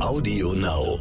[0.00, 1.00] Audio Now.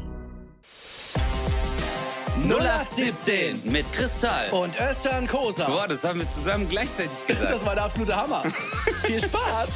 [2.49, 4.49] 0817 mit Kristall.
[4.49, 5.67] Und Özcan Kosa.
[5.67, 7.51] Boah, das haben wir zusammen gleichzeitig gesagt.
[7.51, 8.41] Das war der absolute Hammer.
[9.03, 9.69] Viel Spaß.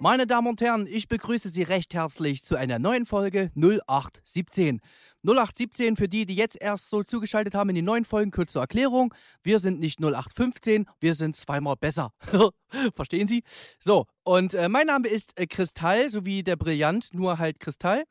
[0.00, 4.80] Meine Damen und Herren, ich begrüße Sie recht herzlich zu einer neuen Folge 0817.
[5.26, 8.62] 0817 für die, die jetzt erst so zugeschaltet haben in die neuen Folgen, kurz zur
[8.62, 9.12] Erklärung.
[9.42, 12.12] Wir sind nicht 0815, wir sind zweimal besser.
[12.94, 13.42] Verstehen Sie?
[13.80, 18.04] So, und äh, mein Name ist äh, Kristall, sowie der Brillant, nur halt Kristall.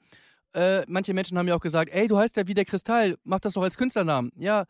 [0.53, 3.39] Äh, manche Menschen haben ja auch gesagt, ey, du heißt ja wie der Kristall, mach
[3.39, 4.31] das doch als Künstlernamen.
[4.35, 4.65] Ja,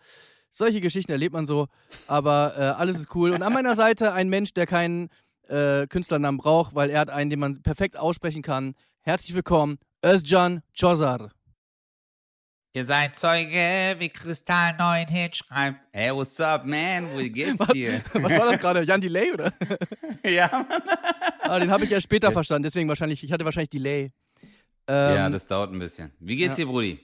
[0.51, 1.67] solche Geschichten erlebt man so,
[2.05, 3.31] aber äh, alles ist cool.
[3.31, 5.09] Und an meiner Seite ein Mensch, der keinen
[5.47, 8.75] äh, Künstlernamen braucht, weil er hat einen, den man perfekt aussprechen kann.
[9.01, 11.31] Herzlich willkommen, Özcan Chozar.
[12.75, 15.87] Ihr seid Zeuge, wie Kristall neuen Hit schreibt.
[15.93, 17.07] Hey, what's up, man?
[17.17, 18.01] Wie geht's Was, dir?
[18.15, 18.83] was war das gerade?
[18.83, 19.53] Jan Delay, oder?
[20.25, 20.65] ja, Mann.
[21.43, 24.11] Ah, den habe ich ja später verstanden, deswegen wahrscheinlich, ich hatte wahrscheinlich Delay.
[24.89, 26.11] Ähm, ja, das dauert ein bisschen.
[26.19, 26.99] Wie geht's dir, Brudi?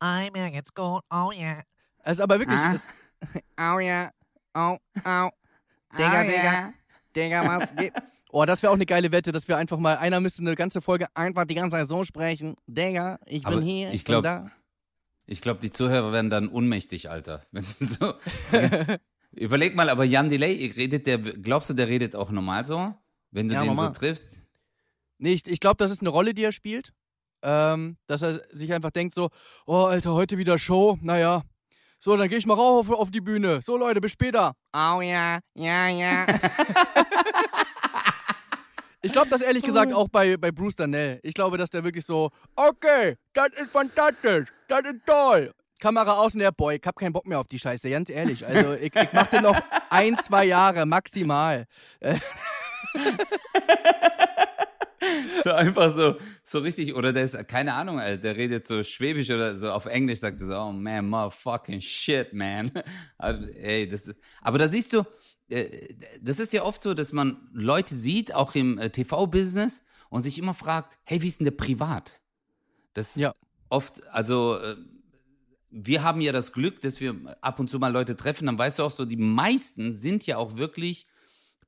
[0.00, 1.00] Ei, mir geht's gut.
[1.10, 1.62] Oh yeah.
[2.02, 2.72] also aber wirklich, Ah.
[2.74, 2.82] das,
[3.56, 4.10] au ja,
[4.52, 5.30] au, au,
[5.96, 6.72] Digga, Ah, Digga, ja.
[7.16, 7.94] Digga, was geht?
[8.32, 10.82] Oh, das wäre auch eine geile Wette, dass wir einfach mal, einer müsste eine ganze
[10.82, 12.54] Folge einfach die ganze Zeit so sprechen.
[12.66, 14.50] Digga, ich Aber bin hier, ich, ich glaub- bin da.
[15.26, 17.42] Ich glaube, die Zuhörer werden dann unmächtig, Alter.
[17.78, 18.14] So,
[19.32, 22.94] Überleg mal, aber Jan Delay, redet der, glaubst du, der redet auch normal so?
[23.32, 23.92] Wenn du Ja, den normal.
[23.92, 24.42] so triffst?
[25.18, 26.92] Nee, ich, ich glaube, das ist eine Rolle, die er spielt.
[27.42, 29.28] Ähm, dass er sich einfach denkt so,
[29.66, 31.42] oh, Alter, heute wieder Show, naja.
[31.98, 33.60] So, dann gehe ich mal rauf auf, auf die Bühne.
[33.62, 34.54] So, Leute, bis später.
[34.72, 36.26] Au ja, ja, ja.
[39.06, 41.20] ich glaube das ehrlich gesagt auch bei, bei Bruce Danell.
[41.22, 45.52] Ich glaube, dass der wirklich so, okay, das ist fantastisch, das ist toll.
[45.78, 48.46] Kamera außen, der Boy, ich hab keinen Bock mehr auf die Scheiße, ganz ehrlich.
[48.46, 51.66] Also, ich, ich mach den noch ein, zwei Jahre maximal.
[55.44, 59.56] So einfach so, so richtig, oder der ist, keine Ahnung, der redet so schwäbisch oder
[59.56, 62.72] so auf Englisch, sagt er so, oh man, motherfucking shit, man.
[63.18, 65.04] Also, ey, das ist, aber da siehst du,
[65.48, 70.38] das ist ja oft so, dass man Leute sieht, auch im äh, TV-Business, und sich
[70.38, 72.20] immer fragt, hey, wie ist denn der privat?
[72.94, 73.34] Das Ja.
[73.68, 74.76] oft, also, äh,
[75.70, 78.78] wir haben ja das Glück, dass wir ab und zu mal Leute treffen, dann weißt
[78.78, 81.06] du auch so, die meisten sind ja auch wirklich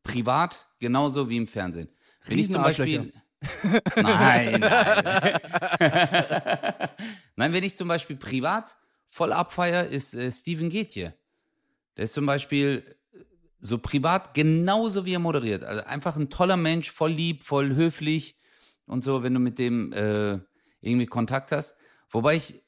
[0.02, 1.88] privat genauso wie im Fernsehen.
[2.24, 2.62] Wenn ich zum.
[2.62, 3.12] Beispiel.
[3.96, 4.62] nein, nein.
[7.36, 8.76] nein, wenn ich zum Beispiel privat
[9.08, 11.14] voll abfeier, ist äh, Steven Getje.
[11.96, 12.94] Der ist zum Beispiel äh,
[13.60, 15.64] so privat genauso wie er moderiert.
[15.64, 18.38] Also einfach ein toller Mensch, voll lieb, voll höflich
[18.86, 20.38] und so, wenn du mit dem äh,
[20.80, 21.76] irgendwie Kontakt hast.
[22.10, 22.62] Wobei ich,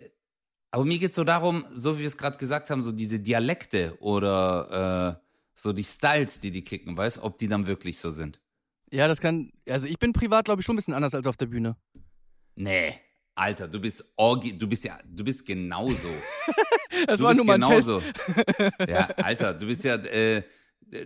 [0.71, 3.21] aber mir geht es so darum, so wie wir es gerade gesagt haben, so diese
[3.21, 8.11] Dialekte oder äh, so die Styles, die die kicken, weißt ob die dann wirklich so
[8.11, 8.41] sind.
[8.91, 9.53] Ja, das kann.
[9.69, 11.77] Also ich bin privat, glaube ich, schon ein bisschen anders als auf der Bühne.
[12.57, 12.99] Nee,
[13.37, 16.09] Alter, du bist orgi du bist ja, du bist genauso.
[17.07, 17.89] Das du war bist nur mal ein Test.
[17.89, 18.03] genauso.
[18.87, 20.43] ja, Alter, du bist ja, äh,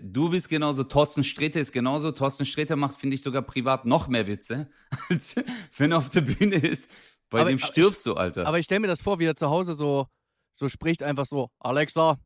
[0.02, 0.84] du bist genauso.
[0.84, 2.12] Thorsten Sträter ist genauso.
[2.12, 4.68] Thorsten Sträter macht, finde ich, sogar privat noch mehr Witze,
[5.10, 5.36] als
[5.76, 6.90] wenn er auf der Bühne ist.
[7.30, 8.46] Bei Aber- dem stirbst du, Alter.
[8.46, 10.06] Aber ich stelle mir das vor, wie er zu Hause so,
[10.52, 12.18] so spricht, einfach so: Alexa,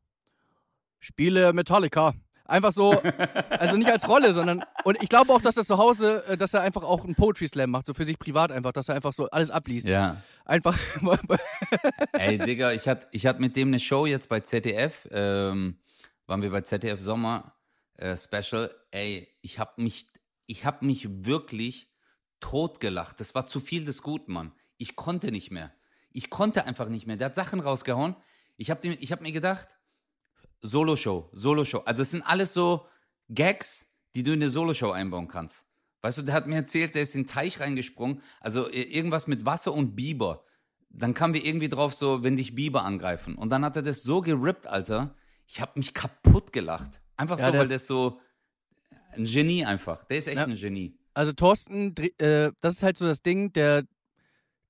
[0.99, 2.15] spiele Metallica.
[2.45, 2.93] Einfach so,
[3.51, 4.65] also nicht als Rolle, sondern.
[4.85, 7.47] Und ich glaube auch, dass er zu Hause, äh, dass er einfach auch einen Poetry
[7.47, 9.87] Slam macht, so für sich privat einfach, dass er einfach so alles abliest.
[9.87, 10.23] ja.
[10.47, 10.79] Einfach.
[12.13, 15.07] Ey, Digga, ich hatte ich hat mit dem eine Show jetzt bei ZDF.
[15.13, 15.77] Ähm,
[16.29, 17.55] waren wir bei ZDF Sommer
[17.95, 18.73] äh, Special.
[18.93, 20.07] Ey, ich hab mich,
[20.47, 21.91] ich hab mich wirklich
[22.41, 23.19] totgelacht.
[23.19, 24.53] Das war zu viel des Guten, Mann.
[24.77, 25.73] Ich konnte nicht mehr.
[26.13, 27.17] Ich konnte einfach nicht mehr.
[27.17, 28.15] Der hat Sachen rausgehauen.
[28.57, 29.69] Ich hab, dem, ich hab mir gedacht,
[30.61, 31.79] Solo-Show, Solo-Show.
[31.85, 32.87] Also es sind alles so
[33.29, 35.67] Gags, die du in eine Solo-Show einbauen kannst.
[36.01, 38.23] Weißt du, der hat mir erzählt, der ist in den Teich reingesprungen.
[38.41, 40.45] Also i- irgendwas mit Wasser und Biber.
[40.91, 43.35] Dann kamen wir irgendwie drauf, so, wenn dich Biber angreifen.
[43.35, 45.15] Und dann hat er das so gerippt, Alter.
[45.49, 47.01] Ich hab mich kaputt gelacht.
[47.17, 48.21] Einfach Ja, so, der weil ist- das so
[49.13, 50.05] ein Genie einfach.
[50.05, 50.45] Der ist echt Ja.
[50.45, 50.95] ein Genie.
[51.15, 53.85] Also Thorsten, äh, das ist halt so das Ding, der,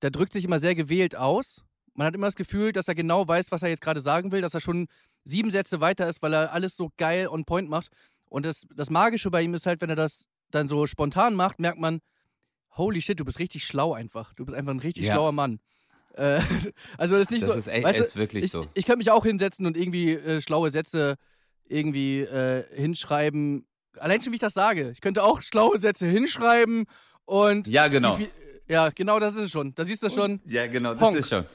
[0.02, 1.62] der drückt sich immer sehr gewählt aus.
[1.94, 4.40] Man hat immer das Gefühl, dass er genau weiß, was er jetzt gerade sagen will,
[4.40, 4.86] dass er schon
[5.24, 7.90] sieben Sätze weiter ist, weil er alles so geil on point macht.
[8.26, 11.58] Und das, das Magische bei ihm ist halt, wenn er das dann so spontan macht,
[11.58, 12.00] merkt man,
[12.76, 14.32] holy shit, du bist richtig schlau einfach.
[14.34, 15.14] Du bist einfach ein richtig Ja.
[15.14, 15.58] schlauer Mann.
[16.14, 16.40] Äh,
[16.98, 17.58] also das ist nicht Das so.
[17.58, 18.66] ist echt- weißt du, ist wirklich ich, so.
[18.74, 21.16] Ich könnte mich auch hinsetzen und irgendwie äh, schlaue Sätze
[21.68, 23.66] irgendwie äh, hinschreiben.
[23.98, 24.90] Allein schon, wie ich das sage.
[24.90, 26.86] Ich könnte auch schlaue Sätze hinschreiben
[27.24, 27.68] und.
[27.68, 28.16] Ja, genau.
[28.16, 28.28] die
[28.68, 29.74] ja, genau, das ist es schon.
[29.74, 30.40] Da siehst du schon.
[30.44, 31.16] Ja, genau, das Honk.
[31.16, 31.46] ist schon.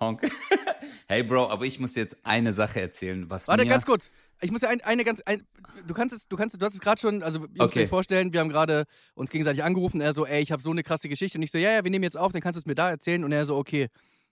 [0.00, 0.22] Honk.
[1.06, 3.68] hey, Bro, aber ich muss jetzt eine Sache erzählen, was Warte, mir...
[3.68, 4.10] ganz kurz.
[4.40, 5.46] Ich muss ja ein, eine ganz, ein,
[5.86, 7.84] du kannst es, du kannst, du hast es gerade schon, also müsst Okay.
[7.84, 10.82] euch vorstellen, wir haben gerade uns gegenseitig angerufen, er so, ey, ich habe so eine
[10.82, 12.66] krasse Geschichte und ich so, ja, ja, wir nehmen jetzt auf, dann kannst du es
[12.66, 13.88] mir da erzählen und er so, okay.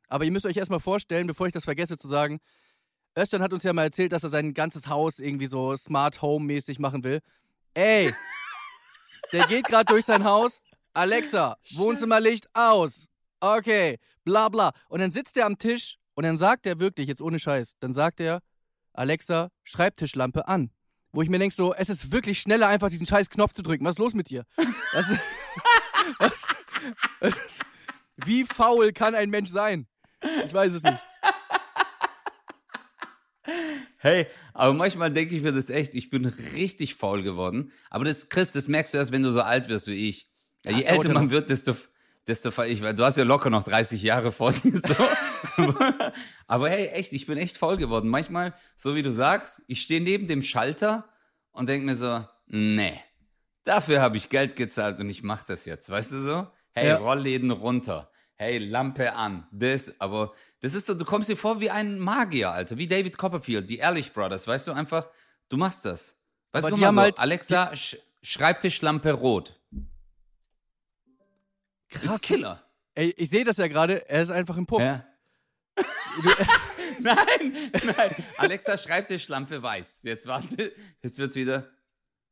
[0.08, 2.38] Aber ihr müsst euch erstmal vorstellen, bevor ich das vergesse zu sagen,
[3.18, 6.44] Özcan hat uns ja mal erzählt, dass er sein ganzes Haus irgendwie so Smart Home
[6.44, 7.20] mäßig machen will.
[7.74, 8.12] Ey,
[9.32, 10.60] der geht gerade durch sein Haus.
[10.92, 13.06] Alexa, Wohnzimmerlicht aus.
[13.40, 14.72] Okay, bla bla.
[14.88, 17.92] Und dann sitzt er am Tisch und dann sagt er wirklich, jetzt ohne Scheiß, dann
[17.92, 18.40] sagt er,
[18.98, 20.70] Alexa, Schreibtischlampe an.
[21.12, 23.84] Wo ich mir denke, so, es ist wirklich schneller, einfach diesen scheiß Knopf zu drücken.
[23.84, 24.44] Was ist los mit dir?
[24.93, 25.06] Was,
[26.19, 26.43] was,
[27.20, 27.60] was,
[28.25, 29.88] wie faul kann ein Mensch sein?
[30.44, 30.98] Ich weiß es nicht.
[33.98, 37.72] Hey, aber manchmal denke ich mir das echt, ich bin richtig faul geworden.
[37.90, 40.31] Aber das, Chris, das merkst du erst, wenn du so alt wirst wie ich.
[40.64, 41.75] Ja, je älter man wird, desto,
[42.26, 44.76] desto ich, weil du hast ja locker noch 30 Jahre vor dir.
[44.78, 44.94] So.
[46.46, 48.08] aber, hey, echt, ich bin echt faul geworden.
[48.08, 51.08] Manchmal, so wie du sagst, ich stehe neben dem Schalter
[51.52, 53.00] und denke mir so, nee,
[53.64, 55.88] dafür habe ich Geld gezahlt und ich mache das jetzt.
[55.90, 56.46] Weißt du so?
[56.73, 56.96] Hey, Ja.
[56.99, 58.11] Rollläden runter.
[58.34, 59.46] Hey, Lampe an.
[59.50, 62.76] Das, aber das ist so, du kommst dir vor wie ein Magier, Alter.
[62.76, 64.46] Wie David Copperfield, die Ehrlich Brothers.
[64.46, 65.08] Weißt du einfach,
[65.49, 66.17] du machst das.
[66.52, 69.58] Weißt du, mal so, halt- Alexa, Sch Schreibtischlampe rot.
[71.88, 72.16] Krass.
[72.16, 72.62] Ist Killer.
[72.94, 74.80] Ey, ich sehe das ja gerade, er ist einfach im Puff.
[74.82, 75.04] Ja.
[75.76, 75.82] Du,
[77.00, 78.14] Nein, nein.
[78.38, 80.00] Alexa, Schreibtischlampe weiß.
[80.04, 80.72] Jetzt warte,
[81.02, 81.68] jetzt wird's wieder.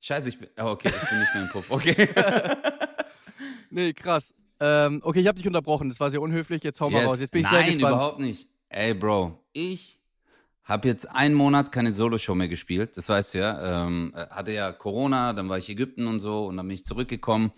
[0.01, 0.49] Scheiße, ich bin.
[0.59, 1.71] Oh, okay, ich bin nicht mehr im Puff.
[1.71, 2.09] Okay.
[3.71, 4.35] nee, krass.
[4.61, 7.21] Ähm, okay, ich habe dich unterbrochen, das war sehr unhöflich, jetzt hau mal raus.
[7.21, 7.95] Jetzt bin ich Nein, sehr gespannt.
[7.95, 8.49] überhaupt nicht.
[8.69, 10.01] Ey, Bro, ich
[10.63, 12.97] habe jetzt einen Monat keine Soloshow mehr gespielt.
[12.97, 13.87] Das weißt du ja.
[13.87, 16.85] Ähm, äh, hatte ja Corona, dann war ich Ägypten und so und dann bin ich
[16.85, 17.53] zurückgekommen.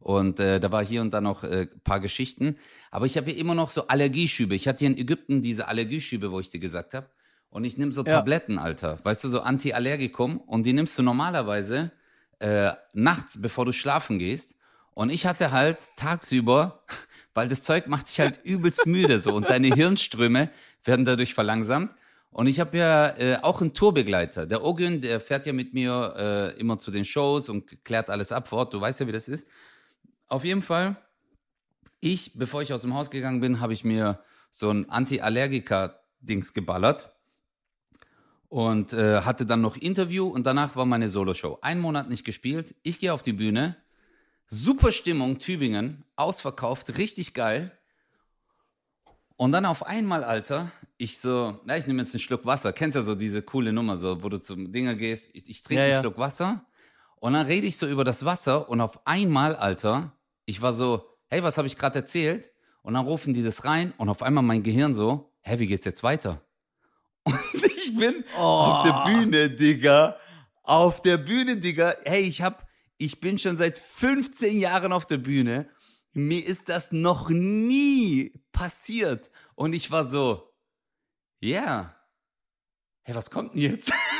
[0.00, 2.56] Und äh, da war hier und da noch äh, paar Geschichten.
[2.90, 4.54] Aber ich habe hier immer noch so Allergieschübe.
[4.54, 7.06] Ich hatte hier in Ägypten diese Allergieschübe, wo ich dir gesagt habe.
[7.50, 8.16] Und ich nehme so Ja.
[8.16, 8.98] Tabletten, Alter.
[9.02, 10.38] Weißt du, so Anti-Allergikum.
[10.38, 11.92] Und die nimmst du normalerweise
[12.38, 14.56] äh, nachts, bevor du schlafen gehst.
[14.94, 16.82] Und ich hatte halt tagsüber,
[17.34, 20.50] weil das Zeug macht dich halt übelst müde so und deine Hirnströme
[20.84, 21.94] werden dadurch verlangsamt.
[22.32, 24.46] Und ich habe ja äh, auch einen Tourbegleiter.
[24.46, 26.14] Der Ogün, der fährt ja mit mir
[26.56, 28.72] äh, immer zu den Shows und klärt alles ab vor Ort.
[28.72, 29.48] Du weißt ja, wie das ist.
[30.30, 30.96] Auf jeden Fall,
[32.00, 34.20] ich, bevor ich aus dem Haus gegangen bin, habe ich mir
[34.52, 37.12] so ein Anti-Allergiker-Dings geballert
[38.48, 41.58] und äh, hatte dann noch Interview und danach war meine Soloshow.
[41.62, 42.76] Einen Monat nicht gespielt.
[42.84, 43.76] Ich gehe auf die Bühne.
[44.46, 47.76] Super Stimmung, Tübingen, ausverkauft, richtig geil.
[49.36, 52.72] Und dann auf einmal, Alter, ich so, na, ich nehme jetzt einen Schluck Wasser.
[52.72, 55.80] Kennst ja so diese coole Nummer, so, wo du zum Dinger gehst, ich, ich trinke
[55.80, 56.00] Ja, einen ja.
[56.00, 56.64] Schluck Wasser
[57.16, 60.12] und dann rede ich so über das Wasser und auf einmal, Alter,
[60.50, 62.50] ich war so, hey, was habe ich gerade erzählt?
[62.82, 65.84] Und dann rufen die das rein und auf einmal mein Gehirn so, hä, wie geht's
[65.84, 66.44] jetzt weiter?
[67.24, 70.16] Und ich bin auf der Bühne, Digga.
[70.62, 71.94] Auf der Bühne, Digga.
[72.04, 72.66] Hey, ich hab,
[72.96, 75.68] ich bin schon seit 15 Jahren auf der Bühne.
[76.12, 79.30] Mir ist das noch nie passiert.
[79.54, 80.50] Und ich war so,
[81.40, 81.94] ja.
[83.02, 83.92] Hey, was kommt denn jetzt?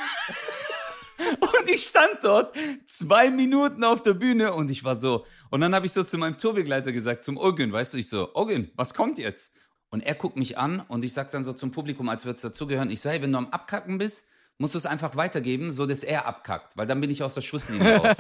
[1.75, 2.57] ich stand dort
[2.87, 5.27] zwei Minuten auf der Bühne und ich war so.
[5.51, 8.35] Und dann habe ich so zu meinem Tourbegleiter gesagt, zum Ogün, weißt du, ich so,
[8.35, 9.53] Ogün, was kommt jetzt?
[9.91, 12.43] Und er guckt mich an und ich sag dann so zum Publikum, als würde es
[12.43, 14.27] dazugehören, ich so, hey, wenn du am Abkacken bist,
[14.59, 17.41] musst du es einfach weitergeben, so dass er abkackt, weil dann bin ich aus der
[17.41, 18.17] Schusslinie raus.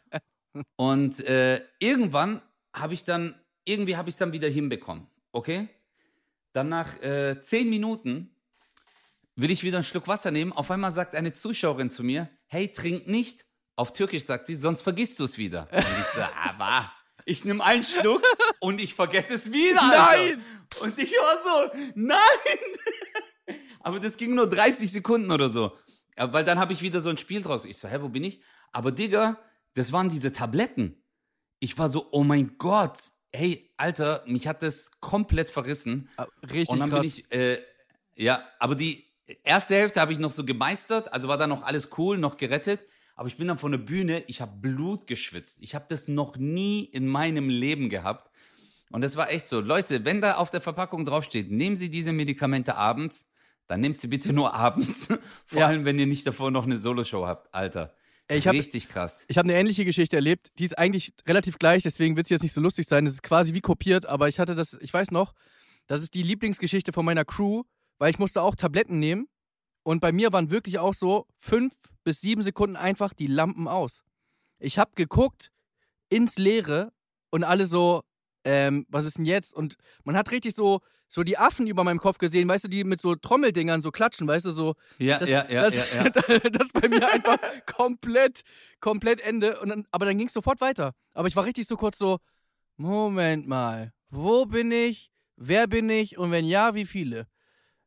[0.76, 2.42] und äh, irgendwann
[2.72, 3.34] habe ich dann,
[3.64, 5.68] irgendwie habe ich es dann wieder hinbekommen, okay?
[6.52, 8.35] Dann nach äh, zehn Minuten
[9.36, 10.52] will ich wieder einen Schluck Wasser nehmen.
[10.52, 13.44] Auf einmal sagt eine Zuschauerin zu mir, hey, trink nicht.
[13.76, 15.68] Auf Türkisch sagt sie, sonst vergisst du es wieder.
[15.70, 16.90] Und ich so, aber
[17.26, 18.22] ich nehme einen Schluck
[18.60, 19.82] und ich vergesse es wieder.
[19.82, 20.42] Nein!
[20.80, 22.18] Und ich war so, nein!
[23.80, 25.72] Aber das ging nur 30 Sekunden oder so.
[26.16, 27.64] Weil dann habe ich wieder so ein Spiel draus.
[27.64, 28.40] Ich so, hä, wo bin ich?
[28.72, 29.38] Aber Digga,
[29.74, 31.00] das waren diese Tabletten.
[31.60, 32.98] Ich war so, oh mein Gott.
[33.32, 36.08] Hey, Alter, mich hat das komplett verrissen.
[36.16, 37.00] Ah, Richtig Und dann krass.
[37.00, 37.58] bin ich, äh,
[38.16, 39.05] ja, aber die
[39.44, 42.84] erste Hälfte habe ich noch so gemeistert, also war da noch alles cool, noch gerettet.
[43.18, 45.58] Aber ich bin dann von der Bühne, ich habe Blut geschwitzt.
[45.62, 48.30] Ich habe das noch nie in meinem Leben gehabt.
[48.90, 49.60] Und das war echt so.
[49.60, 53.28] Leute, wenn da auf der Verpackung draufsteht, nehmen Sie diese Medikamente abends,
[53.68, 55.08] dann nehmt sie bitte nur abends.
[55.46, 55.66] Vor Ja.
[55.66, 57.94] allem, wenn ihr nicht davor noch eine Soloshow habt, Alter.
[58.28, 59.24] Ey, ich hab- Richtig krass.
[59.28, 60.50] Ich habe eine ähnliche Geschichte erlebt.
[60.58, 63.06] Die ist eigentlich relativ gleich, deswegen wird es jetzt nicht so lustig sein.
[63.06, 65.32] Es ist quasi wie kopiert, aber ich hatte das, ich weiß noch,
[65.88, 67.62] das ist die Lieblingsgeschichte von meiner Crew,
[67.98, 69.28] weil ich musste auch Tabletten nehmen
[69.82, 71.74] und bei mir waren wirklich auch so fünf
[72.04, 74.02] bis sieben Sekunden einfach die Lampen aus.
[74.58, 75.50] Ich habe geguckt
[76.08, 76.92] ins Leere
[77.30, 78.02] und alle so,
[78.44, 79.52] ähm, was ist denn jetzt?
[79.54, 82.84] Und man hat richtig so so die Affen über meinem Kopf gesehen, weißt du, die
[82.84, 84.74] mit so Trommeldingern so klatschen, weißt du, so.
[84.98, 86.10] Ja, Das, ja, ja, das, ja, ja.
[86.50, 88.42] das bei mir einfach komplett,
[88.80, 89.60] komplett Ende.
[89.60, 90.94] Und dann, aber dann ging es sofort weiter.
[91.14, 92.18] Aber ich war richtig so kurz so,
[92.76, 95.12] Moment mal, wo bin ich?
[95.36, 96.18] Wer bin ich?
[96.18, 97.26] Und wenn ja, wie viele?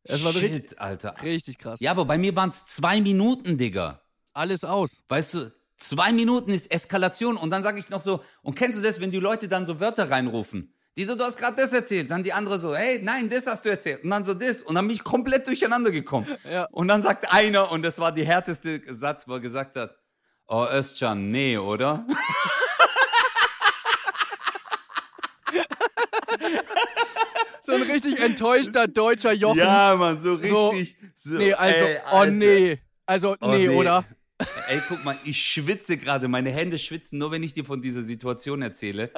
[0.10, 1.16] Es war richtig, Alter.
[1.22, 1.80] richtig krass.
[1.80, 4.02] Ja, aber bei mir waren es zwei Minuten, Digga.
[4.34, 5.04] Alles aus.
[5.08, 8.82] Weißt du, zwei Minuten ist Eskalation und dann sage ich noch so, und kennst du
[8.82, 10.74] das, wenn die Leute dann so Wörter reinrufen?
[10.98, 12.12] Die so, du hast gerade das erzählt.
[12.12, 14.04] Dann die andere so, hey, nein, das hast du erzählt.
[14.04, 14.62] Und dann so das.
[14.62, 16.28] Und dann bin ich komplett durcheinander gekommen.
[16.50, 16.68] Ja.
[16.72, 19.96] Und dann sagt einer, und das war der härteste Satz, wo er gesagt hat,
[20.48, 22.06] oh, Özcan, nee, oder?
[27.62, 29.60] So ein richtig enttäuschter deutscher Jochen.
[29.60, 30.96] Ja, Mann, so richtig.
[31.14, 32.80] So, nee, also, ey, oh nee.
[33.06, 33.76] Also, Oh, nee, nee.
[33.76, 34.06] oder?
[34.70, 38.02] Ey, guck mal, ich schwitze gerade, meine Hände schwitzen, nur wenn ich dir von dieser
[38.02, 39.12] Situation erzähle.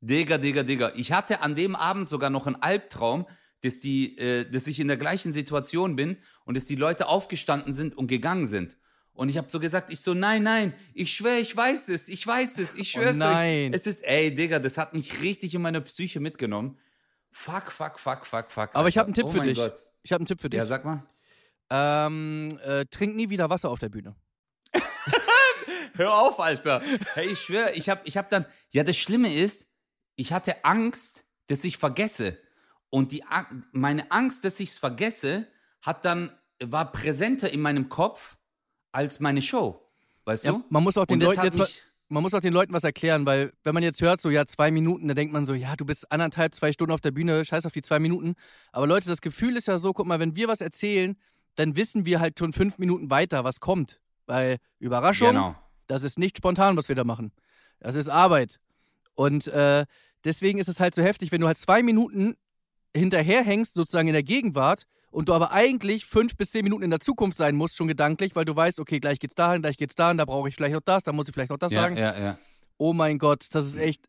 [0.00, 0.92] Digga, Digga, Digga.
[0.96, 3.26] Ich hatte an dem Abend sogar noch einen Albtraum,
[3.62, 7.72] dass, die, äh, dass ich in der gleichen Situation bin und dass die Leute aufgestanden
[7.72, 8.76] sind und gegangen sind.
[9.16, 12.26] Und ich habe so gesagt, ich so, nein, nein, ich schwöre, ich weiß es, ich
[12.26, 13.70] weiß es, ich schwör's Oh nein.
[13.70, 13.76] euch.
[13.76, 16.78] Es ist, ey, Digga, das hat mich richtig in meine Psyche mitgenommen.
[17.32, 18.70] Fuck, fuck, fuck, fuck, fuck.
[18.74, 19.08] Aber ich habe Alter.
[19.08, 19.56] einen Tipp oh für mein dich.
[19.58, 19.84] Gott.
[20.02, 20.58] Ich habe einen Tipp für dich.
[20.58, 21.02] Ja, sag mal.
[21.70, 24.14] ähm, äh, trink nie wieder Wasser auf der Bühne.
[25.94, 26.82] Hör auf, Alter.
[27.14, 28.44] Hey, ich schwöre, ich hab, ich hab dann.
[28.70, 29.66] Ja, das Schlimme ist,
[30.16, 32.38] ich hatte Angst, dass ich vergesse.
[32.90, 33.24] Und die,
[33.72, 35.46] meine Angst, dass ich es vergesse,
[35.82, 36.30] hat dann,
[36.62, 38.36] war präsenter in meinem Kopf
[38.96, 39.80] als meine Show.
[40.24, 40.64] Weißt Ja, du?
[40.70, 41.68] man muss auch den Leuten jetzt mal,
[42.08, 44.70] man muss auch den Leuten was erklären, weil wenn man jetzt hört, so ja, zwei
[44.70, 47.66] Minuten, dann denkt man so, ja, du bist anderthalb, zwei Stunden auf der Bühne, scheiß
[47.66, 48.34] auf die zwei Minuten.
[48.72, 51.16] Aber Leute, das Gefühl ist ja so, guck mal, wenn wir was erzählen,
[51.56, 54.00] dann wissen wir halt schon fünf Minuten weiter, was kommt.
[54.26, 55.56] Weil Überraschung, Genau.
[55.88, 57.32] das ist nicht spontan, was wir da machen.
[57.80, 58.58] Das ist Arbeit.
[59.14, 59.84] Und äh,
[60.24, 62.36] deswegen ist es halt so heftig, wenn du halt zwei Minuten
[62.94, 67.00] hinterherhängst, sozusagen in der Gegenwart, und du aber eigentlich fünf bis zehn Minuten in der
[67.00, 70.18] Zukunft sein musst, schon gedanklich, weil du weißt, okay, gleich geht's dahin, gleich geht's dahin,
[70.18, 71.96] da brauche ich vielleicht noch das, da muss ich vielleicht noch das Ja, sagen.
[71.96, 72.38] ja, ja.
[72.78, 74.02] Oh mein Gott, das ist echt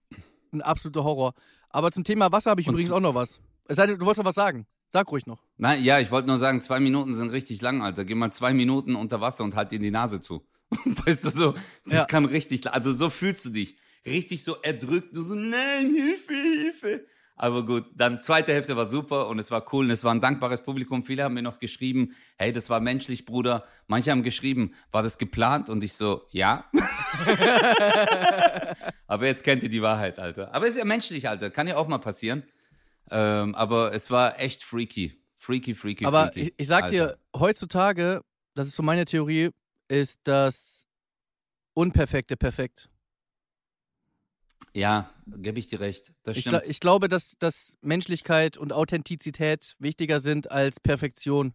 [0.52, 1.34] ein absoluter Horror.
[1.70, 3.40] Aber zum Thema Wasser habe ich Und übrigens auch noch was.
[3.66, 4.66] Es sei denn, du wolltest noch was sagen.
[4.90, 5.44] Sag ruhig noch.
[5.58, 8.06] Nein, ja, ich wollte nur sagen, zwei Minuten sind richtig lang, Alter.
[8.06, 10.46] Geh mal zwei Minuten unter Wasser und halt dir die Nase zu.
[10.86, 11.54] Weißt du so?
[11.86, 12.06] Das Ja.
[12.06, 13.76] kann richtig, lang- also so fühlst du dich.
[14.06, 17.06] Richtig so erdrückt, du so, nein, Hilfe, Hilfe.
[17.40, 20.20] Aber gut, dann zweite Hälfte war super und es war cool und es war ein
[20.20, 21.06] dankbares Publikum.
[21.06, 23.64] Viele haben mir noch geschrieben, hey, das war menschlich, Bruder.
[23.86, 25.70] Manche haben geschrieben, war das geplant?
[25.70, 26.66] Und ich so, ja.
[29.08, 30.54] aber jetzt kennt ihr die Wahrheit, Alter.
[30.54, 31.52] Aber ist ja menschlich, Alter.
[31.52, 32.42] Kann ja auch mal passieren.
[33.12, 35.22] Ähm, aber es war echt freaky.
[35.38, 36.40] Freaky, freaky, Aber freaky.
[36.40, 36.96] ich, ich sag Alter.
[36.96, 38.22] dir, heutzutage,
[38.56, 39.52] das ist so meine Theorie,
[39.88, 40.88] ist das
[41.76, 42.90] Unperfekte perfekt.
[44.74, 46.14] Ja, gebe ich dir recht.
[46.24, 46.58] Das Ich, stimmt.
[46.64, 51.54] gla- ich glaube, dass, dass Menschlichkeit und Authentizität wichtiger sind als Perfektion.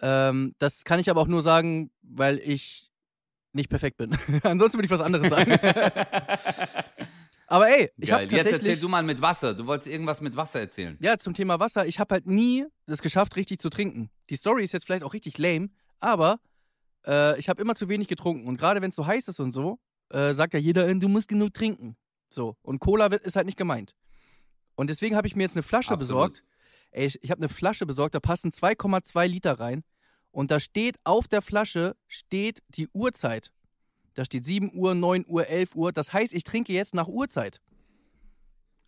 [0.00, 2.90] Ähm, das kann ich aber auch nur sagen, weil ich
[3.52, 4.16] nicht perfekt bin.
[4.42, 5.52] Ansonsten würde ich was anderes sagen.
[7.46, 8.24] aber ey, ich habe.
[8.24, 9.54] Jetzt erzähl du mal mit Wasser.
[9.54, 10.96] Du wolltest irgendwas mit Wasser erzählen.
[11.00, 11.86] Ja, zum Thema Wasser.
[11.86, 14.10] Ich habe halt nie es geschafft, richtig zu trinken.
[14.30, 15.68] Die Story ist jetzt vielleicht auch richtig lame,
[16.00, 16.40] aber
[17.06, 18.48] äh, ich habe immer zu wenig getrunken.
[18.48, 19.78] Und gerade wenn es so heiß ist und so,
[20.10, 21.96] äh, sagt ja jeder, äh, du musst genug trinken.
[22.32, 22.56] So.
[22.62, 23.94] Und Cola wird, ist halt nicht gemeint.
[24.74, 25.98] Und deswegen habe ich mir jetzt eine Flasche Absolut.
[26.34, 26.44] besorgt.
[26.90, 29.84] Ey, ich, ich habe eine Flasche besorgt, da passen 2,2 Liter rein.
[30.30, 33.52] Und da steht auf der Flasche steht die Uhrzeit.
[34.14, 35.92] Da steht 7 Uhr, 9 Uhr, 11 Uhr.
[35.92, 37.60] Das heißt, ich trinke jetzt nach Uhrzeit.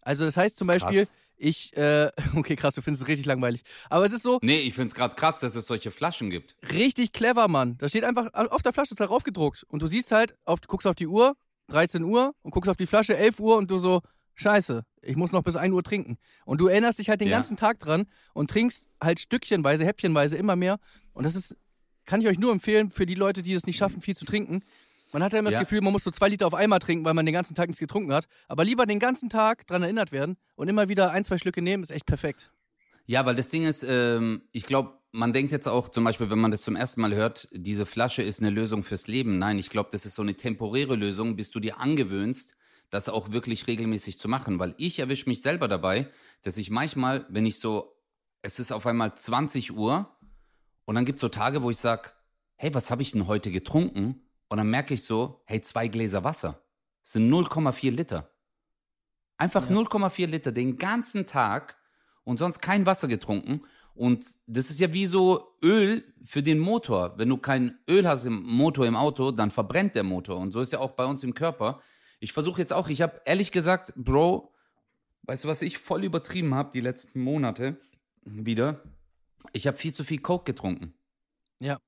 [0.00, 1.14] Also das heißt zum Beispiel, Krass.
[1.36, 3.62] ich, äh, okay, krass, du findest es richtig langweilig.
[3.88, 6.56] Aber es ist so Nee, ich find's gerade krass, dass es solche Flaschen gibt.
[6.72, 7.76] richtig clever, Mann.
[7.78, 9.64] Da steht einfach auf der Flasche ist da draufgedruckt.
[9.64, 11.36] Und du siehst halt, auf, du guckst auf die Uhr,
[11.68, 14.02] 13 Uhr, und guckst auf die Flasche, 11 Uhr, und du so,
[14.34, 16.18] scheiße, ich muss noch bis 1 Uhr trinken.
[16.44, 17.36] Und du erinnerst dich halt den Ja.
[17.36, 20.78] ganzen Tag dran und trinkst halt stückchenweise, häppchenweise immer mehr.
[21.12, 21.56] Und das ist,
[22.06, 24.62] kann ich euch nur empfehlen, für die Leute, die es nicht schaffen, viel zu trinken.
[25.12, 25.60] Man hat ja immer Ja.
[25.60, 27.68] das Gefühl, man muss so zwei Liter auf einmal trinken, weil man den ganzen Tag
[27.68, 28.26] nichts getrunken hat.
[28.48, 31.82] Aber lieber den ganzen Tag dran erinnert werden und immer wieder ein, zwei Schlücke nehmen,
[31.84, 32.50] ist echt perfekt.
[33.06, 36.40] Ja, weil das Ding ist, ähm, ich glaube, man denkt jetzt auch zum Beispiel, wenn
[36.40, 39.38] man das zum ersten Mal hört, diese Flasche ist eine Lösung fürs Leben.
[39.38, 42.56] Nein, ich glaube, das ist so eine temporäre Lösung, bis du dir angewöhnst,
[42.90, 44.58] das auch wirklich regelmäßig zu machen.
[44.58, 46.10] Weil ich erwische mich selber dabei,
[46.42, 47.96] dass ich manchmal, wenn ich so,
[48.42, 50.10] es ist auf einmal 20 Uhr
[50.84, 52.10] und dann gibt es so Tage, wo ich sage,
[52.56, 54.20] hey, was habe ich denn heute getrunken?
[54.48, 56.60] Und dann merke ich so, hey, zwei Gläser Wasser.
[57.04, 58.30] Das sind 0,4 Liter.
[59.36, 59.76] Einfach Ja.
[59.76, 61.76] 0,4 Liter den ganzen Tag
[62.24, 63.62] und sonst kein Wasser getrunken.
[63.94, 67.14] Und das ist ja wie so Öl für den Motor.
[67.16, 70.38] Wenn du kein Öl hast im Motor im Auto, dann verbrennt der Motor.
[70.38, 71.80] Und so ist ja auch bei uns im Körper.
[72.18, 74.54] Ich versuche jetzt auch, ich habe ehrlich gesagt, Bro,
[75.26, 77.80] Weißt du, was ich voll übertrieben habe die letzten Monate
[78.24, 78.82] wieder?
[79.52, 80.94] Ich habe viel zu viel Coke getrunken.
[81.60, 81.78] Ja.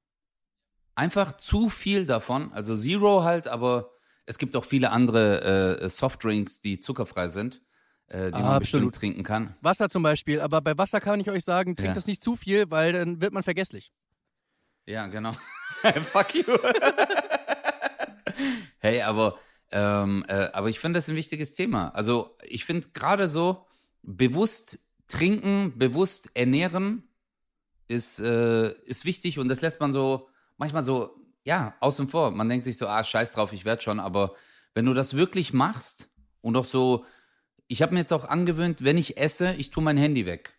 [0.94, 2.52] Einfach zu viel davon.
[2.52, 3.92] Also Zero halt, aber
[4.24, 7.62] es gibt auch viele andere äh, Softdrinks, die zuckerfrei sind,
[8.08, 8.94] äh, die man bestimmt Absolut.
[8.94, 9.56] trinken kann.
[9.60, 11.94] Wasser zum Beispiel, aber bei Wasser kann ich euch sagen, trinkt Ja.
[11.94, 13.92] das nicht zu viel, weil dann wird man vergesslich.
[14.86, 15.32] Ja, genau.
[16.12, 16.44] Fuck you.
[18.78, 19.38] hey, aber,
[19.72, 21.88] ähm, äh, aber ich finde das ein wichtiges Thema.
[21.90, 23.66] Also ich finde gerade so
[24.02, 27.08] bewusst trinken, bewusst ernähren
[27.88, 32.30] ist, äh, ist wichtig und das lässt man so manchmal so, ja, außen vor.
[32.30, 34.34] Man denkt sich so, ah, scheiß drauf, ich werde schon, aber
[34.74, 36.10] wenn du das wirklich machst
[36.40, 37.04] und auch so,
[37.68, 40.54] ich habe mir jetzt auch angewöhnt, wenn ich esse, ich tue mein Handy weg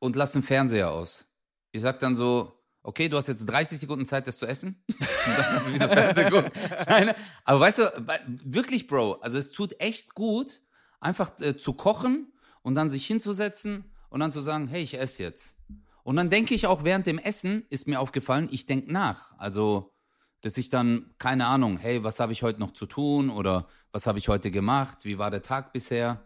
[0.00, 1.26] und lasse den Fernseher aus.
[1.70, 4.82] Ich sag dann so, okay, du hast jetzt 30 Sekunden Zeit, das zu essen.
[4.88, 6.50] Und dann kannst du wieder Fernsehen gucken.
[6.88, 7.14] Nein,
[7.44, 8.06] aber weißt du,
[8.44, 10.62] wirklich, Bro, also es tut echt gut,
[11.00, 15.22] einfach äh, zu kochen und dann sich hinzusetzen und dann zu sagen, hey, ich esse
[15.22, 15.56] jetzt.
[16.02, 19.38] Und dann denke ich auch während dem Essen, ist mir aufgefallen, ich denke nach.
[19.38, 19.94] Also,
[20.42, 24.06] dass ich dann, keine Ahnung, hey, was habe ich heute noch zu tun oder was
[24.06, 26.22] habe ich heute gemacht, wie war der Tag bisher,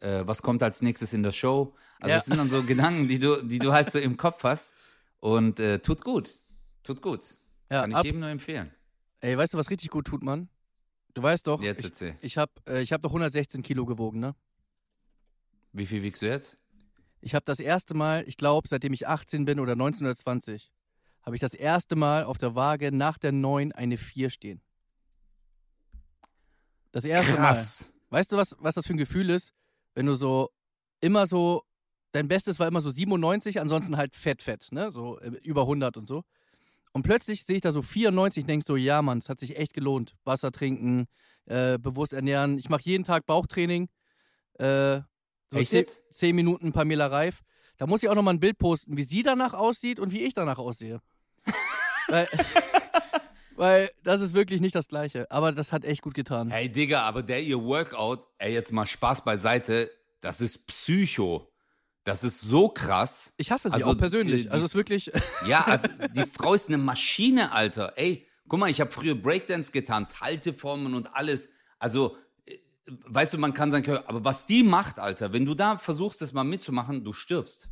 [0.00, 1.74] äh, was kommt als nächstes in der Show.
[2.00, 2.16] Also, Ja.
[2.18, 4.74] es sind dann so Gedanken, die du, die du halt so im Kopf hast
[5.20, 6.30] und äh, tut gut.
[6.82, 7.20] Tut gut.
[7.70, 8.72] Ja, Kann ich jedem nur empfehlen.
[9.20, 10.48] ey, weißt du, was richtig gut tut, Mann?
[11.14, 14.34] Du weißt doch, Jetzt ich, ich habe äh, ich hab doch 116 Kilo gewogen, ne?
[15.72, 16.58] Wie viel wiegst du jetzt?
[17.20, 20.70] Ich habe das erste Mal, ich glaube, seitdem ich 18 bin oder 1920,
[21.26, 24.62] habe ich das erste Mal auf der Waage nach der 9 eine 4 stehen.
[26.92, 27.92] Das erste Krass.
[28.10, 28.18] Mal.
[28.18, 29.52] Weißt du, was, was das für ein Gefühl ist,
[29.94, 30.50] wenn du so
[31.00, 31.64] immer so,
[32.12, 34.92] dein Bestes war immer so 97, ansonsten halt fett, fett, ne?
[34.92, 36.22] So äh, über 100 und so.
[36.92, 39.56] Und plötzlich sehe ich da so 94 und denk so, ja, Mann, es hat sich
[39.58, 40.14] echt gelohnt.
[40.24, 41.06] Wasser trinken,
[41.46, 42.56] äh, bewusst ernähren.
[42.56, 43.88] Ich mache jeden Tag Bauchtraining.
[44.54, 45.00] Äh,
[45.50, 46.02] so Echt zehn, jetzt?
[46.10, 47.42] zehn Minuten Pamela Reif.
[47.76, 50.22] Da muss ich auch noch mal ein Bild posten, wie sie danach aussieht und wie
[50.22, 51.00] ich danach aussehe.
[52.08, 52.28] Weil,
[53.56, 55.30] weil das ist wirklich nicht das Gleiche.
[55.30, 56.50] Aber das hat echt gut getan.
[56.50, 61.50] Hey Digga, aber der ihr Workout, ey, jetzt mal Spaß beiseite, das ist Psycho.
[62.04, 63.32] Das ist so krass.
[63.36, 64.42] Ich hasse sie Also, auch persönlich.
[64.44, 65.10] die- also es ist wirklich.
[65.46, 67.94] Ja, also die Frau ist eine Maschine, Alter.
[67.96, 71.48] Ey, guck mal, ich habe früher Breakdance getanzt, Halteformen und alles.
[71.80, 75.78] Also, äh, weißt du, man kann sagen, aber was die macht, Alter, wenn du da
[75.78, 77.70] versuchst, das mal mitzumachen, du stirbst.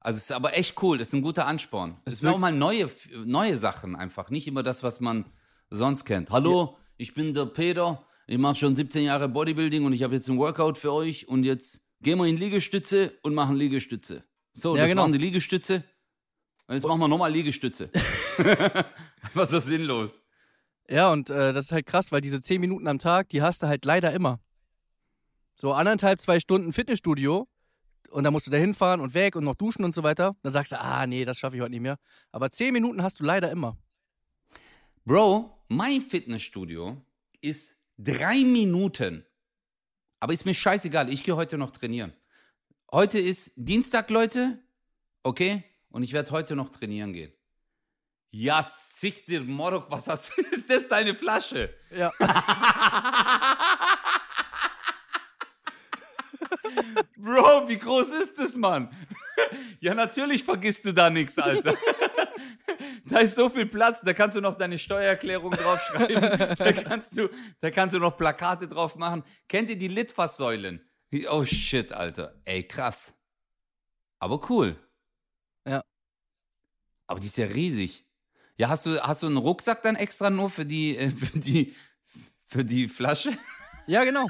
[0.00, 1.96] Also es ist aber echt cool, das ist ein guter Ansporn.
[2.04, 2.88] Es ist sind auch mal neue,
[3.24, 5.24] neue Sachen einfach, nicht immer das, was man
[5.70, 6.30] sonst kennt.
[6.30, 10.28] Hallo, ich bin der Peter, ich mache schon 17 Jahre Bodybuilding und ich habe jetzt
[10.28, 14.24] ein Workout für euch und jetzt gehen wir in Liegestütze und machen Liegestütze.
[14.52, 15.02] So, Ja, das genau.
[15.02, 15.84] waren die Liegestütze.
[16.68, 17.90] Und jetzt machen wir nochmal Liegestütze.
[19.34, 20.22] Was so sinnlos.
[20.88, 23.62] Ja, und äh, das ist halt krass, weil diese 10 Minuten am Tag, die hast
[23.62, 24.40] du halt leider immer.
[25.56, 27.48] So anderthalb, zwei Stunden Fitnessstudio
[28.10, 30.36] und dann musst du da hinfahren und weg und noch duschen und so weiter.
[30.42, 31.98] Dann sagst du, ah, nee, das schaffe ich heute nicht mehr.
[32.32, 33.76] Aber 10 Minuten hast du leider immer.
[35.04, 37.00] Bro, mein Fitnessstudio
[37.40, 39.24] ist drei Minuten.
[40.20, 42.12] Aber ist mir scheißegal, ich gehe heute noch trainieren.
[42.92, 44.58] Heute ist Dienstag, Leute.
[45.22, 45.64] Okay?
[45.90, 47.32] Und ich werde heute noch trainieren gehen.
[48.30, 50.42] Ja, sick dir, Morok, was hast du?
[50.50, 51.74] Ist das deine Flasche?
[51.90, 52.12] Ja.
[57.68, 58.90] Wie groß ist das, Mann?
[59.80, 61.76] ja, natürlich vergisst du da nichts, Alter.
[63.06, 66.56] da ist so viel Platz, da kannst du noch deine Steuererklärung draufschreiben.
[66.58, 67.28] da, kannst du,
[67.60, 69.22] da kannst du noch Plakate drauf machen.
[69.48, 70.84] Kennt ihr die Litfaßsäulen?
[71.30, 72.34] Oh shit, Alter.
[72.44, 73.14] Ey, krass.
[74.18, 74.76] Aber cool.
[75.66, 75.84] Ja.
[77.06, 78.04] Aber die ist ja riesig.
[78.56, 81.74] Ja, hast du, hast du einen Rucksack dann extra nur für die, äh, für die,
[82.46, 83.32] für die Flasche?
[83.86, 84.26] Ja, genau.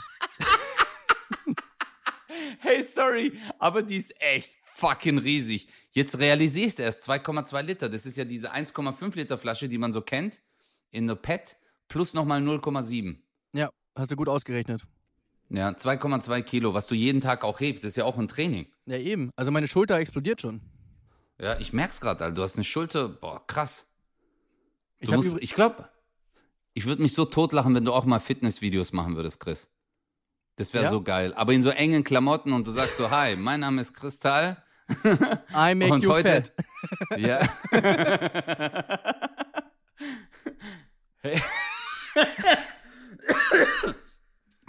[2.60, 5.68] Hey, sorry, aber die ist echt fucking riesig.
[5.92, 7.88] Jetzt realisierst du erst 2,2 Liter.
[7.88, 10.40] Das ist ja diese 1,5 Liter Flasche, die man so kennt,
[10.90, 11.56] in der PET,
[11.88, 13.16] plus nochmal 0,7.
[13.52, 14.82] Ja, hast du gut ausgerechnet.
[15.50, 17.82] Ja, 2,2 Kilo, was du jeden Tag auch hebst.
[17.82, 18.66] Das ist ja auch ein Training.
[18.86, 19.30] Ja, eben.
[19.34, 20.60] Also meine Schulter explodiert schon.
[21.40, 22.34] Ja, ich merk's gerade, Alter.
[22.34, 23.86] Du hast eine Schulter, boah, krass.
[24.98, 25.88] Ich Du hab musst, ich glaube,
[26.74, 29.70] ich würde mich so totlachen, wenn du auch mal Fitnessvideos machen würdest, Chris.
[30.58, 30.90] Das wäre Ja?
[30.90, 31.32] so geil.
[31.34, 34.62] Aber in so engen Klamotten und du sagst so, hi, mein Name ist Kristall.
[35.54, 36.52] I make und you heute, fat.
[37.18, 37.40] Ja.
[41.20, 41.40] Hey.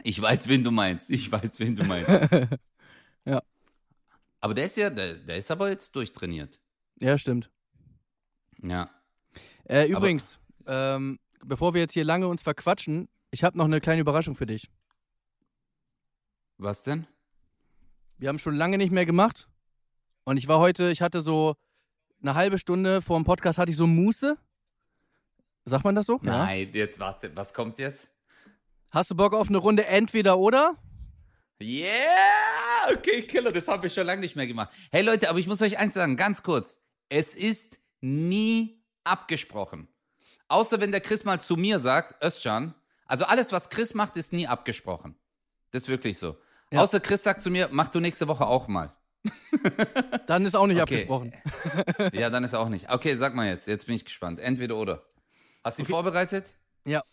[0.03, 1.09] Ich weiß, wen du meinst.
[1.09, 2.09] Ich weiß, wen du meinst.
[3.25, 3.41] Ja.
[4.39, 6.59] Aber der ist ja, der, der ist aber jetzt durchtrainiert.
[6.99, 7.51] Ja, stimmt.
[8.63, 8.89] Ja.
[9.65, 14.01] Äh, übrigens, ähm, bevor wir jetzt hier lange uns verquatschen, ich habe noch eine kleine
[14.01, 14.69] Überraschung für dich.
[16.59, 17.07] Was denn?
[18.17, 19.47] Wir haben schon lange nicht mehr gemacht.
[20.25, 21.55] Und ich war heute, ich hatte so
[22.21, 24.37] eine halbe Stunde vor dem Podcast hatte ich so Muße.
[25.63, 26.19] Sagt man das so?
[26.21, 26.39] Ja.
[26.39, 28.11] Nein, jetzt warte, was kommt jetzt?
[28.91, 30.75] Hast du Bock auf eine Runde entweder oder?
[31.61, 31.87] Yeah!
[32.91, 34.73] Okay, Killer, das haben wir schon lange nicht mehr gemacht.
[34.91, 36.81] Hey Leute, aber ich muss euch eins sagen, ganz kurz.
[37.07, 39.87] Es ist nie abgesprochen.
[40.49, 44.33] Außer wenn der Chris mal zu mir sagt, Özcan, also alles, was Chris macht, ist
[44.33, 45.15] nie abgesprochen.
[45.71, 46.35] Das ist wirklich so.
[46.71, 46.81] Ja.
[46.81, 48.93] Außer Chris sagt zu mir, mach du nächste Woche auch mal.
[50.27, 50.93] Dann ist auch nicht Okay.
[50.95, 51.33] abgesprochen.
[52.13, 52.89] Ja, dann ist auch nicht.
[52.89, 53.67] Okay, sag mal jetzt.
[53.67, 54.39] Jetzt bin ich gespannt.
[54.39, 55.03] Entweder oder.
[55.63, 56.55] Hast du dich vorbereitet?
[56.85, 57.03] Ja.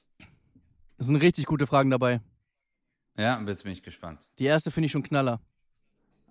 [0.99, 2.21] Das sind richtig gute Fragen dabei.
[3.19, 4.31] Ja, jetzt bin ich gespannt.
[4.39, 5.41] Die erste finde ich schon knaller.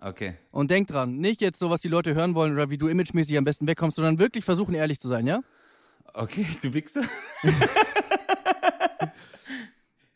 [0.00, 0.36] Okay.
[0.50, 3.36] Und denk dran, nicht jetzt so, was die Leute hören wollen oder wie du imagemäßig
[3.36, 5.40] am besten wegkommst, sondern wirklich versuchen, ehrlich zu sein, ja?
[6.14, 7.02] Okay, du Wichser.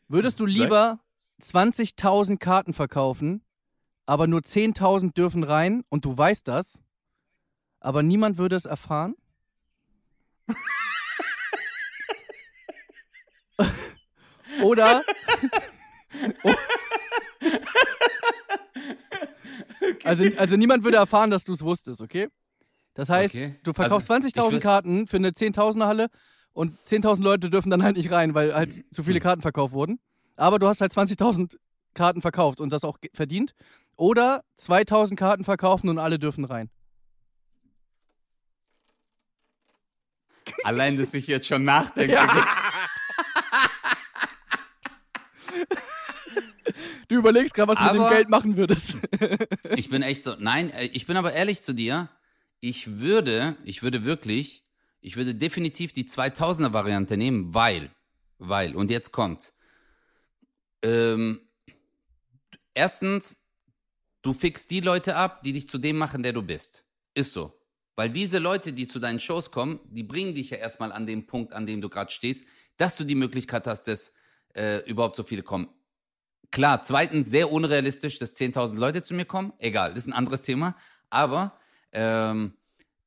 [0.08, 1.00] Würdest du lieber
[1.40, 3.42] 20.000 Karten verkaufen,
[4.07, 6.79] aber nur 10.000 dürfen rein und du weißt das,
[7.81, 9.14] aber niemand würde es erfahren?
[14.62, 15.03] Oder
[20.05, 22.29] also, also niemand würde erfahren, dass du es wusstest, okay?
[22.94, 23.55] Das heißt, Okay.
[23.62, 26.11] du verkaufst Also, ich 20.000 würd- Karten für eine 10.000er Halle
[26.53, 29.05] und 10.000 Leute dürfen dann halt nicht rein, weil halt zu Hm.
[29.05, 30.00] viele Karten verkauft wurden.
[30.40, 31.59] Aber du hast halt 20.000
[31.92, 33.55] Karten verkauft und das auch verdient.
[33.96, 36.70] Oder 2.000 Karten verkaufen und alle dürfen rein.
[40.64, 42.16] Allein, dass ich jetzt schon nachdenke.
[47.09, 48.96] Du überlegst gerade, was du mit dem Aber- Geld machen würdest.
[49.76, 50.37] Ich bin echt so.
[50.38, 52.09] Nein, äh, ich bin aber ehrlich zu dir.
[52.61, 54.64] Ich würde, ich würde wirklich,
[55.03, 57.90] ich würde definitiv die 2000er Variante nehmen, weil,
[58.38, 59.53] weil, und jetzt kommt's.
[60.82, 61.40] Ähm,
[62.74, 63.38] erstens,
[64.22, 66.84] du fixst die Leute ab, die dich zu dem machen, der du bist.
[67.14, 67.60] Ist so.
[67.96, 71.26] Weil diese Leute, die zu deinen Shows kommen, die bringen dich ja erstmal an den
[71.26, 72.44] Punkt, an dem du gerade stehst,
[72.76, 74.12] dass du die Möglichkeit hast, dass
[74.54, 75.68] äh, überhaupt so viele kommen.
[76.50, 79.52] Klar, zweitens, sehr unrealistisch, dass 10.000 Leute zu mir kommen.
[79.58, 80.76] Egal, das ist ein anderes Thema.
[81.08, 81.58] Aber
[81.92, 82.54] ähm,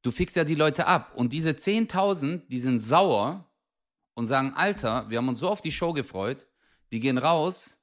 [0.01, 1.13] du fixst ja die Leute ab.
[1.15, 3.49] Und diese 10.000, die sind sauer
[4.13, 6.47] und sagen, Alter, wir haben uns so auf die Show gefreut.
[6.93, 7.79] Die gehen raus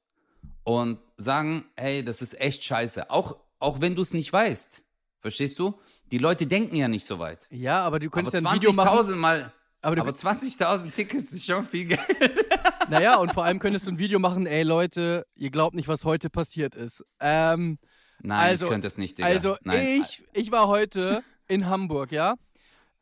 [0.62, 3.10] und sagen, hey, das ist echt scheiße.
[3.10, 4.84] Auch, auch wenn du es nicht weißt.
[5.20, 5.78] Verstehst du?
[6.12, 7.48] Die Leute denken ja nicht so weit.
[7.50, 8.98] ja, aber du Aber könntest ja ein Video machen.
[9.00, 12.00] 20.000 mal, Aber aber 20.000 Tickets ist schon viel Geld.
[12.88, 16.04] naja, und vor allem könntest du ein Video machen, ey Leute, ihr glaubt nicht, was
[16.04, 17.04] heute passiert ist.
[17.18, 17.78] Ähm,
[18.22, 19.28] Nein, Also- ich könnte es nicht, Digga.
[19.28, 20.02] also Nein.
[20.02, 22.36] ich, ich war heute in Hamburg, ja?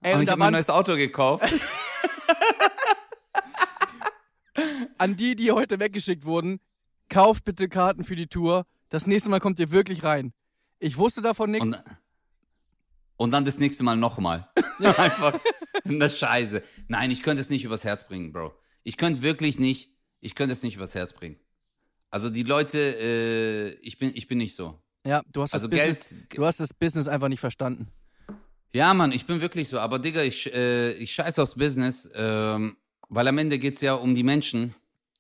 [0.01, 1.45] Ey, und und ich habe mir ein waren, neues Auto gekauft.
[4.99, 6.61] an die, die heute weggeschickt wurden,
[7.09, 8.67] kauft bitte Karten für die Tour.
[8.89, 10.33] Das nächste Mal kommt ihr wirklich rein.
[10.79, 11.67] Ich wusste davon nichts.
[11.67, 11.83] Und,
[13.17, 14.49] und dann das nächste Mal nochmal.
[14.79, 15.39] Einfach
[15.85, 16.63] eine Scheiße.
[16.89, 18.55] Nein, ich könnte es nicht übers Herz bringen, Bro.
[18.85, 21.39] Ich könnte wirklich nicht, ich könnte es nicht übers Herz bringen.
[22.11, 24.83] Also die Leute, äh, ich, bin, ich bin nicht so.
[25.05, 27.89] Ja, du hast, Also das Business, Geld, du hast das Business einfach nicht verstanden.
[28.73, 29.79] Ja, Mann, ich bin wirklich so.
[29.79, 32.77] Aber Digga, ich, äh, ich scheiß aufs Business, ähm,
[33.09, 34.75] weil am Ende geht's ja um die Menschen.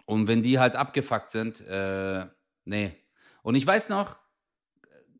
[0.06, 2.26] Und wenn die halt abgefuckt sind, äh,
[2.64, 2.92] nee.
[3.42, 4.16] Und ich weiß noch,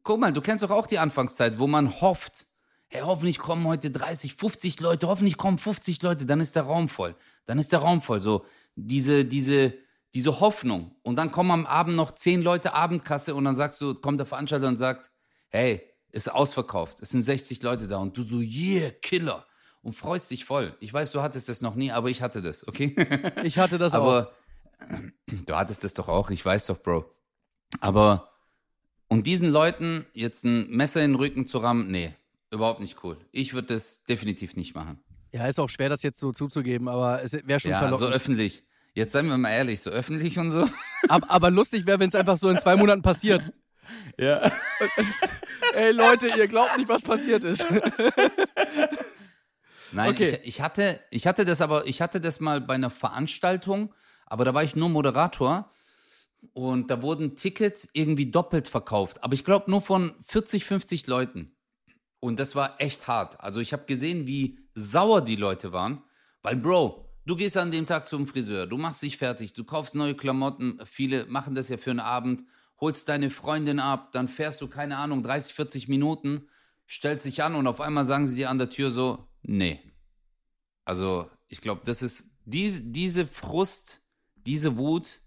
[0.03, 2.47] guck mal, du kennst doch auch die Anfangszeit, wo man hofft,
[2.89, 6.89] hey, hoffentlich kommen heute 30, 50 Leute, hoffentlich kommen 50 Leute, dann ist der Raum
[6.89, 7.15] voll.
[7.45, 8.21] Dann ist der Raum voll.
[8.21, 9.75] So, diese, diese,
[10.15, 10.97] diese Hoffnung.
[11.03, 14.27] Und dann kommen am Abend noch 10 Leute Abendkasse und dann sagst du, kommt der
[14.27, 15.11] Veranstalter und sagt,
[15.51, 19.45] hey, ist ausverkauft, es sind 60 Leute da und du so, yeah, Killer.
[19.89, 20.77] Und freust dich voll.
[20.81, 22.95] Ich weiß, du hattest das noch nie, aber ich hatte das, okay?
[23.43, 24.03] Ich hatte das auch.
[24.03, 24.33] aber
[25.47, 27.07] du hattest das doch auch, ich weiß doch, Bro.
[27.81, 28.29] Aber
[29.09, 32.15] und diesen Leuten jetzt ein Messer in den Rücken zu rammen, nee,
[32.51, 33.17] überhaupt nicht cool.
[33.33, 35.01] Ich würde das definitiv nicht machen.
[35.33, 38.15] Ja, ist auch schwer, das jetzt so zuzugeben, aber es wäre schon Ja, so verlockend.
[38.15, 38.65] öffentlich.
[38.93, 40.69] Jetzt seien wir mal ehrlich, so öffentlich und so.
[41.09, 43.51] aber, aber lustig wäre, wenn es einfach so in zwei Monaten passiert.
[44.19, 44.53] Ja.
[45.75, 47.65] Ey Leute, ihr glaubt nicht, was passiert ist.
[49.93, 50.39] Nein, Okay.
[50.43, 53.95] ich, ich, hatte, ich hatte das aber, ich hatte das mal bei einer Veranstaltung,
[54.27, 55.71] aber da war ich nur Moderator
[56.53, 59.23] und da wurden Tickets irgendwie doppelt verkauft.
[59.23, 61.57] Aber ich glaube nur von 40, 50 Leuten.
[62.21, 63.41] Und das war echt hart.
[63.41, 66.03] Also ich habe gesehen, wie sauer die Leute waren,
[66.43, 69.95] weil Bro, du gehst an dem Tag zum Friseur, du machst dich fertig, du kaufst
[69.95, 72.43] neue Klamotten, viele machen das ja für einen Abend,
[72.81, 76.49] holst deine Freundin ab, dann fährst du, keine Ahnung, 30, 40 Minuten,
[76.89, 79.81] stellst dich an und auf einmal sagen sie dir an der Tür so, nee.
[80.85, 84.03] Also ich glaube, das ist, diese, diese Frust,
[84.37, 85.21] diese Wut,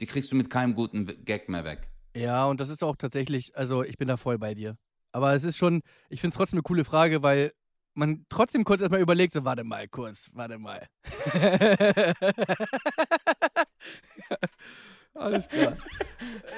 [0.00, 1.90] die kriegst du mit keinem guten Gag mehr weg.
[2.14, 4.76] Ja, und das ist auch tatsächlich, also ich bin da voll bei dir.
[5.12, 7.52] Aber es ist schon, ich finde es trotzdem eine coole Frage, weil
[7.94, 10.86] man trotzdem kurz erstmal überlegt, so, warte mal, kurz, warte mal.
[15.14, 15.76] Alles klar.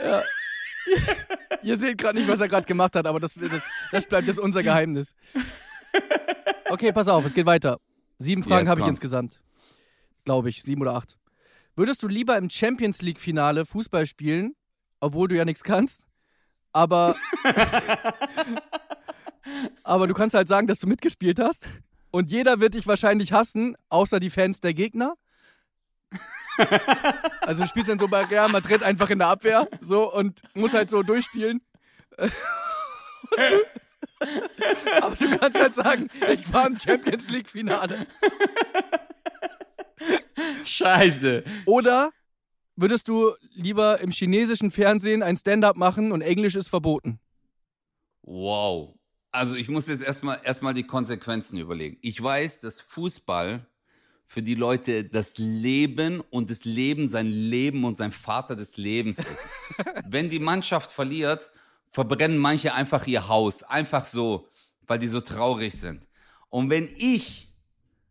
[0.03, 0.23] Ja.
[1.63, 4.39] Ihr seht gerade nicht, was er gerade gemacht hat, aber das, das, das bleibt jetzt
[4.39, 5.15] unser Geheimnis.
[6.71, 7.79] Okay, pass auf, es geht weiter.
[8.19, 9.41] Sieben Fragen habe ich insgesamt.
[10.25, 11.19] Glaube ich, sieben oder acht.
[11.75, 14.55] Würdest du lieber im Champions League-Finale Fußball spielen,
[15.01, 16.07] obwohl du ja nichts kannst,
[16.73, 17.17] aber,
[19.83, 21.67] aber du kannst halt sagen, dass du mitgespielt hast
[22.11, 25.15] und jeder wird dich wahrscheinlich hassen, außer die Fans der Gegner?
[27.41, 30.75] Also du spielst dann so bei Real Madrid einfach in der Abwehr so und musst
[30.75, 31.61] halt so durchspielen.
[35.01, 38.07] Aber du kannst halt sagen, ich war im Champions League Finale.
[40.65, 41.45] Scheiße.
[41.67, 42.11] Oder
[42.77, 47.21] würdest du lieber im chinesischen Fernsehen ein Stand-up machen und Englisch ist verboten?
[48.23, 48.95] Wow.
[49.31, 51.99] Also ich muss jetzt erstmal erstmal die Konsequenzen überlegen.
[52.03, 53.67] Ich weiß, dass Fußball
[54.27, 59.19] für die Leute das Leben und das Leben sein Leben und sein Vater des Lebens
[59.19, 59.51] ist.
[60.09, 61.51] Wenn die Mannschaft verliert,
[61.93, 63.63] verbrennen manche einfach ihr Haus.
[63.63, 64.49] Einfach so,
[64.87, 66.09] weil die so traurig sind.
[66.51, 67.49] Und wenn ich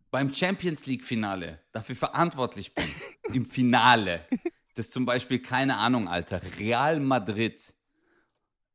[0.10, 2.86] beim Champions League Finale dafür verantwortlich bin,
[3.34, 4.26] im Finale,
[4.76, 7.62] dass zum Beispiel, keine Ahnung, Alter, Real Madrid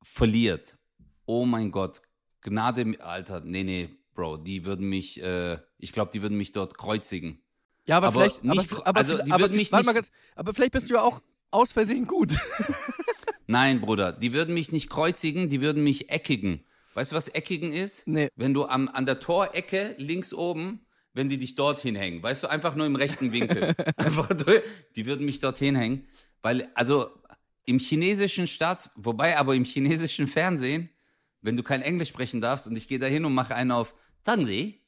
[0.02, 0.76] verliert.
[1.24, 2.02] Oh mein Gott,
[2.42, 6.78] Gnade, Alter, nee, nee, Bro, die würden mich, äh, ich glaube, die würden mich dort
[6.78, 7.42] kreuzigen.
[7.86, 8.44] Ja, aber, Aber vielleicht.
[8.44, 10.94] nicht- aber, aber, also die aber, würden mich mal nicht- ganz, aber vielleicht bist du
[10.94, 12.34] ja auch aus Versehen gut.
[13.46, 16.64] Nein, Bruder, die würden mich nicht kreuzigen, die würden mich eckigen.
[16.94, 18.06] Weißt du, was eckigen ist?
[18.08, 18.28] Nee.
[18.36, 22.46] Wenn du am, an der Torecke links oben, wenn die dich dorthin hängen, weißt du,
[22.48, 23.74] einfach nur im rechten Winkel.
[23.96, 24.62] einfach, durch-
[24.96, 26.06] die würden mich dorthin hängen,
[26.42, 27.10] weil, also
[27.64, 30.90] im chinesischen Staats, wobei aber im chinesischen Fernsehen,
[31.42, 33.94] wenn du kein Englisch sprechen darfst und ich gehe da hin und mache einen auf
[34.24, 34.80] Tansi,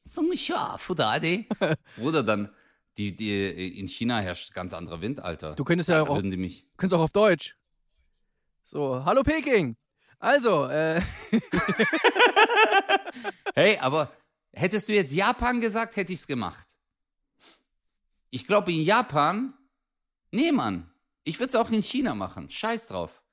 [1.97, 2.49] Bruder, dann,
[2.97, 5.55] die, die, in China herrscht ganz anderer Wind, Alter.
[5.55, 6.65] Du könntest ja auch, würden die mich.
[6.77, 7.55] könntest auch auf Deutsch.
[8.71, 9.75] So, hallo Peking.
[10.19, 11.01] Also, äh,
[13.55, 14.13] Hey, aber
[14.53, 16.67] hättest du jetzt Japan gesagt, hätte ich's gemacht.
[18.29, 19.55] Ich glaube, in Japan,
[20.29, 20.87] nee, Mann,
[21.23, 22.47] ich würde es auch in China machen.
[22.47, 23.23] Scheiß drauf.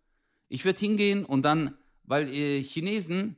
[0.48, 3.36] Ich würde hingehen und dann, weil äh, Chinesen,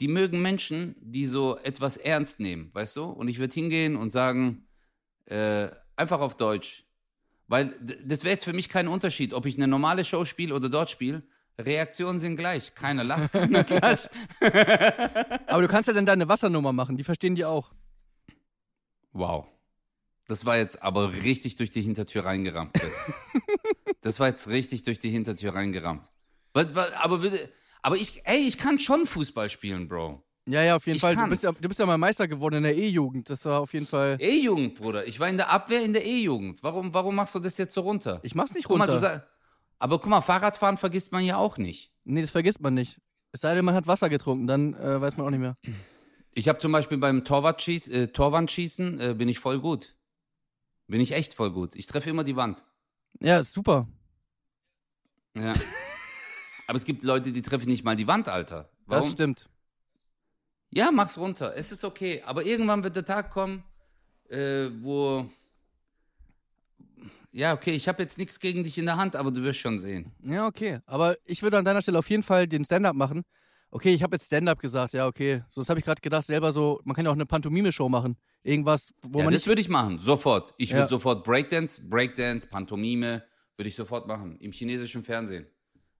[0.00, 3.04] die mögen Menschen, die so etwas ernst nehmen, weißt du?
[3.04, 4.66] Und ich würde hingehen und sagen,
[5.26, 6.86] äh, einfach auf Deutsch.
[7.48, 10.70] Weil das wäre jetzt für mich kein Unterschied, ob ich eine normale Show spiele oder
[10.70, 11.22] dort spiele.
[11.58, 12.74] Reaktionen sind gleich.
[12.74, 14.10] Keiner lacht, keiner klatscht.
[14.40, 17.72] aber du kannst ja dann deine Wassernummer machen, die verstehen die auch.
[19.12, 19.46] Wow.
[20.26, 22.74] Das war jetzt aber richtig durch die Hintertür reingerammt,
[24.00, 26.10] das war jetzt richtig durch die Hintertür reingerammt.
[26.54, 27.20] Aber,
[27.82, 30.22] aber ich, ey, ich kann schon Fußball spielen, Bro.
[30.46, 31.16] Ja, ja, auf jeden Ich Fall.
[31.16, 33.30] Du bist ja, du bist ja mal Meister geworden in der E-Jugend.
[33.30, 34.18] Das war auf jeden Fall.
[34.20, 35.06] E-Jugend, Bruder.
[35.06, 36.62] Ich war in der Abwehr in der E-Jugend.
[36.62, 38.20] Warum, warum machst du das jetzt so runter?
[38.22, 39.00] Ich mach's nicht Guck mal, runter.
[39.00, 39.24] du
[39.78, 41.92] aber guck mal, Fahrradfahren vergisst man ja auch nicht.
[42.04, 43.00] nee, das vergisst man nicht.
[43.32, 45.56] Es sei denn, man hat Wasser getrunken, dann äh, weiß man auch nicht mehr.
[46.32, 49.96] Ich habe zum Beispiel beim Torwartschieß, äh, Torwandschießen äh, bin ich voll gut.
[50.86, 51.74] Bin ich echt voll gut.
[51.74, 52.64] Ich treffe immer die Wand.
[53.20, 53.88] Ja, ist super.
[55.36, 55.52] Ja.
[56.66, 58.70] aber es gibt Leute, die treffen nicht mal die Wand, Alter.
[58.86, 59.04] Warum?
[59.04, 59.48] Das stimmt.
[60.70, 61.56] Ja, mach's runter.
[61.56, 62.22] Es ist okay.
[62.26, 63.62] Aber irgendwann wird der Tag kommen,
[64.28, 65.28] äh, wo.
[67.36, 69.80] Ja, okay, ich habe jetzt nichts gegen dich in der Hand, aber du wirst schon
[69.80, 70.12] sehen.
[70.22, 70.78] Ja, okay.
[70.86, 73.24] Aber ich würde an deiner Stelle auf jeden Fall den Stand-up machen.
[73.72, 75.42] Okay, ich habe jetzt Stand-up gesagt, ja, okay.
[75.50, 78.16] So, das habe ich gerade gedacht, selber so, man kann ja auch eine Pantomime-Show machen.
[78.44, 80.54] Irgendwas, wo ja, man das würde ich machen, sofort.
[80.58, 80.86] Ich würde Ja.
[80.88, 83.24] sofort Breakdance, Breakdance, Pantomime,
[83.56, 84.36] würde ich sofort machen.
[84.38, 85.48] Im chinesischen Fernsehen.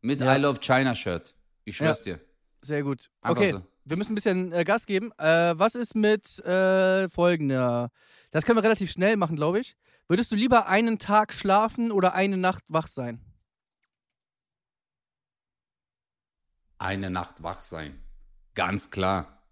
[0.02, 0.36] Mit Ja.
[0.36, 1.34] I Love China Shirt.
[1.64, 2.20] Ich schwör's dir.
[2.60, 3.10] Sehr gut.
[3.22, 3.62] Einfach Okay, so.
[3.86, 5.10] wir müssen ein bisschen äh, Gas geben.
[5.18, 7.90] Äh, was ist mit äh, folgender?
[8.30, 9.74] Das können wir relativ schnell machen, glaube ich.
[10.06, 13.24] Würdest du lieber einen Tag schlafen oder eine Nacht wach sein?
[16.78, 18.02] Eine Nacht wach sein.
[18.54, 19.42] Ganz klar.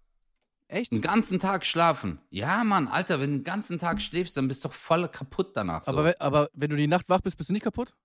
[0.67, 0.91] Echt?
[0.91, 2.19] Den ganzen Tag schlafen.
[2.29, 5.55] Ja, Mann, Alter, wenn du den ganzen Tag schläfst, dann bist du doch voll kaputt
[5.55, 5.83] danach.
[5.83, 5.91] So.
[5.91, 7.95] Aber, aber wenn du die Nacht wach bist, bist du nicht kaputt?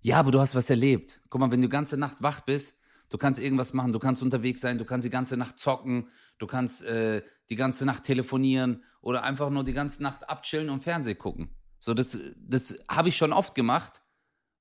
[0.00, 1.20] Ja, aber du hast was erlebt.
[1.28, 2.76] Guck mal, wenn du die ganze Nacht wach bist,
[3.08, 6.46] du kannst irgendwas machen, du kannst unterwegs sein, du kannst die ganze Nacht zocken, du
[6.46, 11.16] kannst äh, die ganze Nacht telefonieren oder einfach nur die ganze Nacht abchillen und Fernsehen
[11.16, 11.48] gucken.
[11.78, 14.02] So, das, das habe ich schon oft gemacht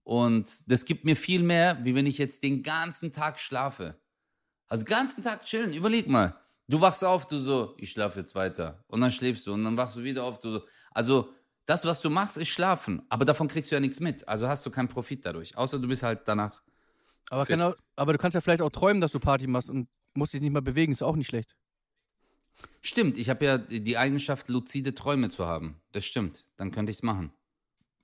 [0.04, 4.00] und das gibt mir viel mehr, wie wenn ich jetzt den ganzen Tag schlafe.
[4.68, 6.40] Also den ganzen Tag chillen, überleg mal.
[6.68, 8.84] Du wachst auf, du so, ich schlafe jetzt weiter.
[8.86, 10.62] Und dann schläfst du und dann wachst du wieder auf, du so.
[10.92, 11.34] Also,
[11.66, 13.02] das, was du machst, ist schlafen.
[13.10, 14.28] Aber davon kriegst du ja nichts mit.
[14.28, 15.58] Also hast du keinen Profit dadurch.
[15.58, 16.62] Außer du bist halt danach
[17.32, 20.34] Aber, auch, aber du kannst ja vielleicht auch träumen, dass du Party machst und musst
[20.34, 21.56] dich nicht mal bewegen, ist auch nicht schlecht.
[22.82, 25.82] Stimmt, ich habe ja die Eigenschaft, luzide Träume zu haben.
[25.92, 26.46] Das stimmt.
[26.58, 27.32] Dann könnte ich es machen.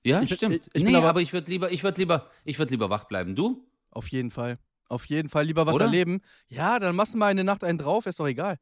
[0.04, 0.56] Ja, Ich stimmt.
[0.66, 3.04] ich- ich nee, aber- aber, ich würde lieber, ich würde lieber, ich würde lieber wach
[3.04, 3.34] bleiben.
[3.36, 3.64] Du?
[3.90, 4.58] Auf jeden Fall.
[4.88, 5.84] Auf jeden Fall lieber was Oder?
[5.86, 6.20] erleben.
[6.48, 8.58] Ja, dann machst du mal eine Nacht einen drauf, ist doch egal.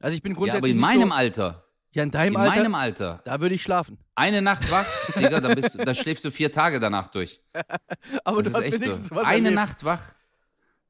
[0.00, 1.64] Also ich bin Ja, grundsätzlich aber in meinem so, Alter.
[1.92, 3.22] ja, in deinem In Alter, meinem Alter.
[3.24, 3.98] da würde ich schlafen.
[4.16, 7.40] Eine Nacht wach, Digga, dann, bist dann schläfst du vier Tage danach durch.
[8.24, 9.14] Aber Das du ist hast echt wenigstens so.
[9.14, 9.54] was Eine erlebt.
[9.54, 10.02] Nacht wach.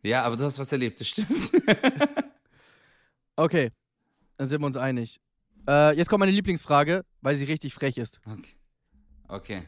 [0.02, 1.28] Ja, aber du hast was erlebt, das stimmt.
[3.36, 3.70] Okay,
[4.40, 5.20] dann sind wir uns einig.
[5.68, 8.22] Äh, jetzt kommt meine Lieblingsfrage, weil sie richtig frech ist.
[8.24, 8.54] Okay.
[9.28, 9.62] Okay.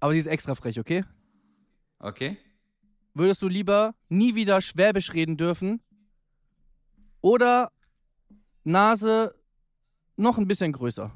[0.00, 1.04] Aber sie ist extra frech, okay?
[1.98, 2.38] Okay.
[3.12, 5.82] Würdest du lieber nie wieder Schwäbisch reden dürfen
[7.20, 7.70] oder
[8.64, 9.34] Nase
[10.16, 11.12] noch ein bisschen größer?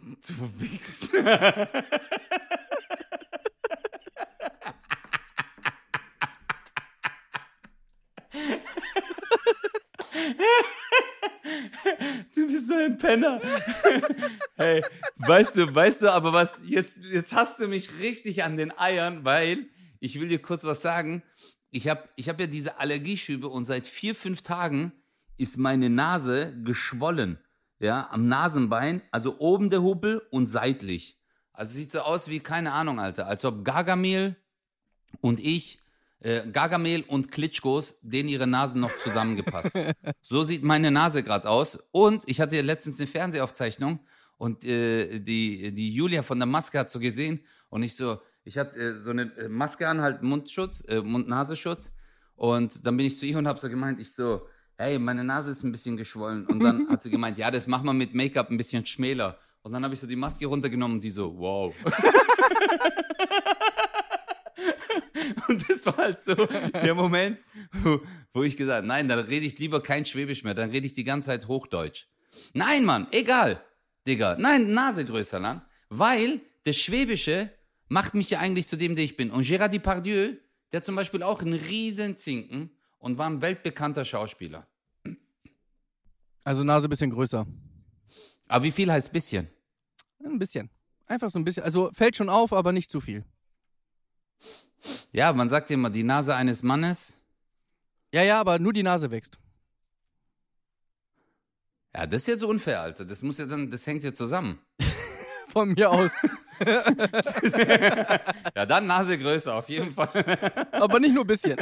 [0.00, 1.10] Du Wichs.
[12.34, 13.40] Du bist so ein Penner.
[14.56, 14.82] hey,
[15.18, 19.24] weißt du, weißt du, aber was, jetzt, jetzt hast du mich richtig an den Eiern,
[19.24, 19.66] weil
[20.00, 21.22] ich will dir kurz was sagen.
[21.70, 24.92] Ich habe ich hab ja diese Allergieschübe und seit vier, fünf Tagen
[25.36, 27.38] ist meine Nase geschwollen.
[27.80, 31.18] Ja, am Nasenbein, also oben der Huppel und seitlich.
[31.52, 34.36] Also sieht so aus wie, keine Ahnung, Alter, als ob Gargamel
[35.20, 35.80] und ich,
[36.24, 39.76] äh, Gargamel und Klitschkos, denen ihre Nasen noch zusammengepasst.
[40.22, 41.78] so sieht meine Nase gerade aus.
[41.92, 44.00] Und ich hatte letztens eine Fernsehaufzeichnung
[44.38, 48.56] und äh, die, die Julia von der Maske hat so gesehen und ich so, ich
[48.56, 51.92] hatte äh, so eine äh, Maske an, halt Mundschutz, äh, Mund-Nasenschutz
[52.36, 54.46] und dann bin ich zu ihr und habe so gemeint, ich so,
[54.78, 57.84] hey, meine Nase ist ein bisschen geschwollen und dann hat sie gemeint, ja, das machen
[57.84, 59.38] wir mit Make-up ein bisschen schmäler.
[59.62, 61.74] Und dann habe ich so die Maske runtergenommen und die so, wow.
[65.48, 67.40] Und das war halt so der Moment,
[67.82, 68.00] wo,
[68.32, 70.92] wo ich gesagt habe, nein, dann rede ich lieber kein Schwäbisch mehr, dann rede ich
[70.92, 72.06] die ganze Zeit Hochdeutsch.
[72.52, 73.64] Nein, Mann, egal,
[74.06, 74.36] Digga.
[74.38, 75.62] Nein, Nase größer, Land.
[75.88, 77.50] Weil das Schwäbische
[77.88, 79.30] macht mich ja eigentlich zu dem, der ich bin.
[79.30, 80.36] Und Gérard Depardieu,
[80.72, 84.66] der zum Beispiel auch einen riesen Zinken und war ein weltbekannter Schauspieler.
[86.42, 87.46] Also Nase ein bisschen größer.
[88.48, 89.48] Aber wie viel heißt bisschen?
[90.22, 90.70] Ein bisschen.
[91.06, 91.62] Einfach so ein bisschen.
[91.62, 93.24] Also fällt schon auf, aber nicht zu viel.
[95.12, 97.20] Ja, man sagt immer, die Nase eines Mannes.
[98.12, 99.38] Ja, ja, aber nur die Nase wächst.
[101.94, 103.04] Ja, das ist ja so unfair, Alter.
[103.04, 104.58] Das muss ja dann, das hängt ja zusammen.
[105.48, 106.12] Von mir aus.
[108.54, 110.08] Ja, dann Nase größer, auf jeden Fall.
[110.70, 111.58] aber nicht nur ein bisschen.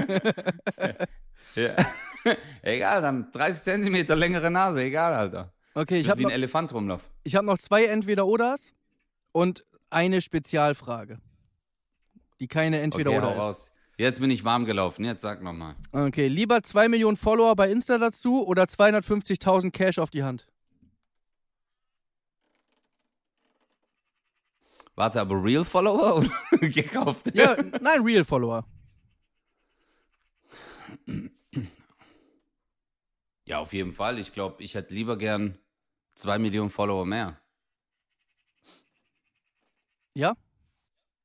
[1.55, 1.75] Ja.
[2.61, 5.51] egal, dann 30 Zentimeter längere Nase, egal, Alter.
[5.75, 7.01] Okay, ich habe wie ein noch, Elefant rumlauf.
[7.25, 8.75] ich hab noch zwei Entweder-Oders
[9.33, 11.19] und eine Spezialfrage.
[12.43, 13.39] Die keine Okay, Entweder-Oder ist.
[13.39, 13.73] raus.
[13.99, 15.05] Jetzt bin ich warm gelaufen.
[15.05, 15.77] Jetzt sag nochmal.
[15.93, 20.49] Okay, lieber 2 Millionen Follower bei Insta dazu oder 250.000 Cash auf die Hand?
[24.97, 26.29] Warte, aber Real Follower oder
[26.69, 27.33] gekauft?
[27.33, 28.67] Ja, nein, Real Follower.
[33.45, 34.19] Ja, auf jeden Fall.
[34.19, 35.59] Ich glaube, ich hätte lieber gern
[36.17, 37.41] zwei Millionen Follower mehr.
[40.15, 40.37] Ja?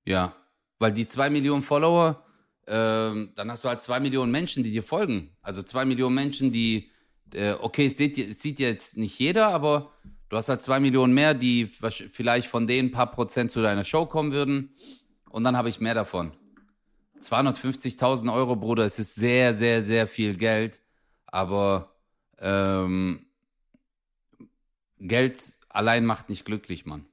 [0.06, 0.36] Ja.
[0.80, 2.24] Weil die zwei Millionen Follower,
[2.68, 5.36] ähm, dann hast du halt zwei Millionen Menschen, die dir folgen.
[5.42, 6.92] Also zwei Millionen Menschen, die,
[7.34, 9.92] äh, okay, es sieht, es sieht jetzt nicht jeder, aber
[10.30, 13.84] du hast halt zwei Millionen mehr, die vielleicht von denen ein paar Prozent zu deiner
[13.84, 14.76] Show kommen würden.
[15.30, 16.34] Und dann habe ich mehr davon.
[17.22, 20.82] 250.000 Euro, Bruder, es ist sehr, sehr, sehr viel Geld.
[21.26, 21.96] Aber
[22.40, 23.26] ähm,
[25.00, 27.06] Geld allein macht nicht glücklich, Mann.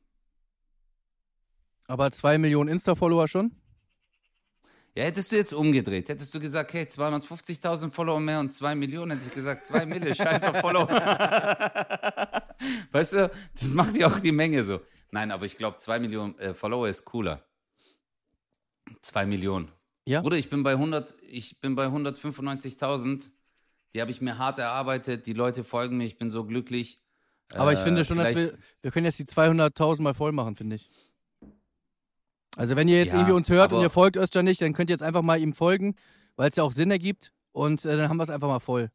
[1.87, 3.53] Aber 2 Millionen Insta-Follower schon?
[4.97, 9.11] Ja, hättest du jetzt umgedreht, hättest du gesagt, hey, 250.000 Follower mehr und 2 Millionen,
[9.13, 10.89] hätte ich gesagt, 2 Mille, scheiß auf Follower.
[12.93, 14.81] weißt du, das macht ja auch die Menge so.
[15.11, 17.45] Nein, aber ich glaube, 2 Millionen äh, Follower ist cooler.
[19.03, 19.73] 2 Millionen.
[20.07, 20.21] Ja.
[20.21, 23.31] Bruder, ich bin bei 100, ich bin bei 195.000.
[23.95, 25.27] Die habe ich mir hart erarbeitet.
[25.27, 27.01] Die Leute folgen mir, ich bin so glücklich.
[27.53, 30.57] Aber ich Äh, finde schon, dass wir, wir können jetzt die 200.000 mal voll machen,
[30.57, 30.91] finde ich.
[32.57, 34.91] Also wenn ihr jetzt Ja, irgendwie uns hört und ihr folgt Özcan nicht, dann könnt
[34.91, 35.95] ihr jetzt einfach mal ihm folgen,
[36.37, 37.33] weil es ja auch Sinn ergibt.
[37.53, 38.91] Und äh, dann haben wir es einfach mal voll.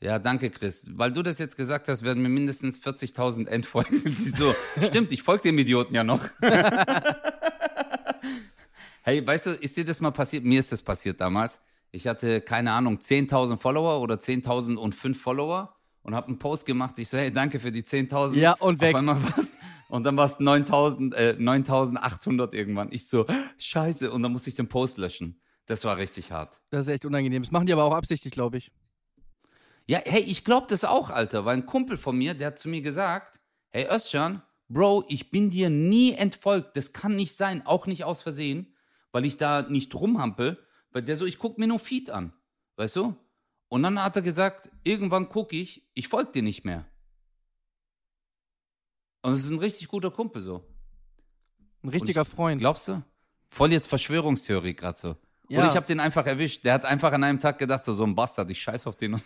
[0.00, 0.90] Ja, danke, Chris.
[0.94, 4.02] Weil du das jetzt gesagt hast, werden mir mindestens 40.000 entfolgen.
[4.04, 6.28] Die so, stimmt, ich folge dem Idioten ja noch.
[9.02, 10.44] hey, weißt du, ist dir das mal passiert?
[10.44, 11.60] Mir ist das passiert damals.
[11.92, 16.98] Ich hatte, keine Ahnung, 10.000 Follower oder 10.005 Follower und habe einen Post gemacht.
[16.98, 18.38] Ich so, hey, danke für die 10.000.
[18.38, 18.94] Ja, und weg.
[18.94, 19.56] Auf einmal war's,
[19.88, 22.88] und dann war es 9.000, äh, 9.800 irgendwann.
[22.92, 23.26] Ich so,
[23.58, 24.10] scheiße.
[24.10, 25.40] Und dann musste ich den Post löschen.
[25.66, 26.60] Das war richtig hart.
[26.70, 27.42] Das ist echt unangenehm.
[27.42, 28.72] Das machen die aber auch absichtlich, glaube ich.
[29.86, 32.68] Ja, hey, ich glaube das auch, Alter, weil ein Kumpel von mir, der hat zu
[32.68, 33.40] mir gesagt,
[33.70, 38.22] hey Özcan, Bro, ich bin dir nie entfolgt, das kann nicht sein, auch nicht aus
[38.22, 38.74] Versehen,
[39.10, 40.58] weil ich da nicht rumhampel,
[40.92, 42.32] weil der so, ich guck mir nur Feed an,
[42.76, 43.16] weißt du?
[43.72, 46.84] Und dann hat er gesagt, irgendwann gucke ich, ich folge dir nicht mehr.
[49.22, 50.62] Und es ist ein richtig guter Kumpel so.
[51.82, 52.60] Ein richtiger ich, Freund.
[52.60, 53.02] Glaubst du?
[53.48, 55.16] Voll jetzt Verschwörungstheorie gerade so.
[55.48, 55.60] Ja.
[55.60, 56.66] Oder ich habe den einfach erwischt.
[56.66, 59.18] Der hat einfach an einem Tag gedacht, so, so ein Bastard, ich scheiß auf den.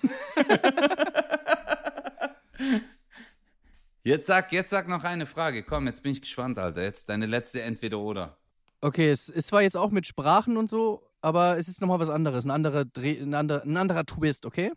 [4.04, 5.64] jetzt sag, jetzt sag noch eine Frage.
[5.64, 6.84] Komm, jetzt bin ich gespannt, Alter.
[6.84, 8.36] Jetzt deine letzte Entweder-Oder.
[8.80, 12.08] Okay, es ist zwar jetzt auch mit Sprachen und so, aber es ist nochmal was
[12.08, 12.44] anderes.
[12.44, 14.72] Ein anderer, Dreh, ein, anderer, ein anderer Twist, okay?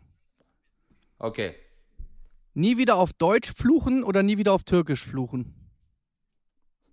[1.18, 1.54] Okay.
[2.54, 5.54] Nie wieder auf Deutsch fluchen oder nie wieder auf Türkisch fluchen?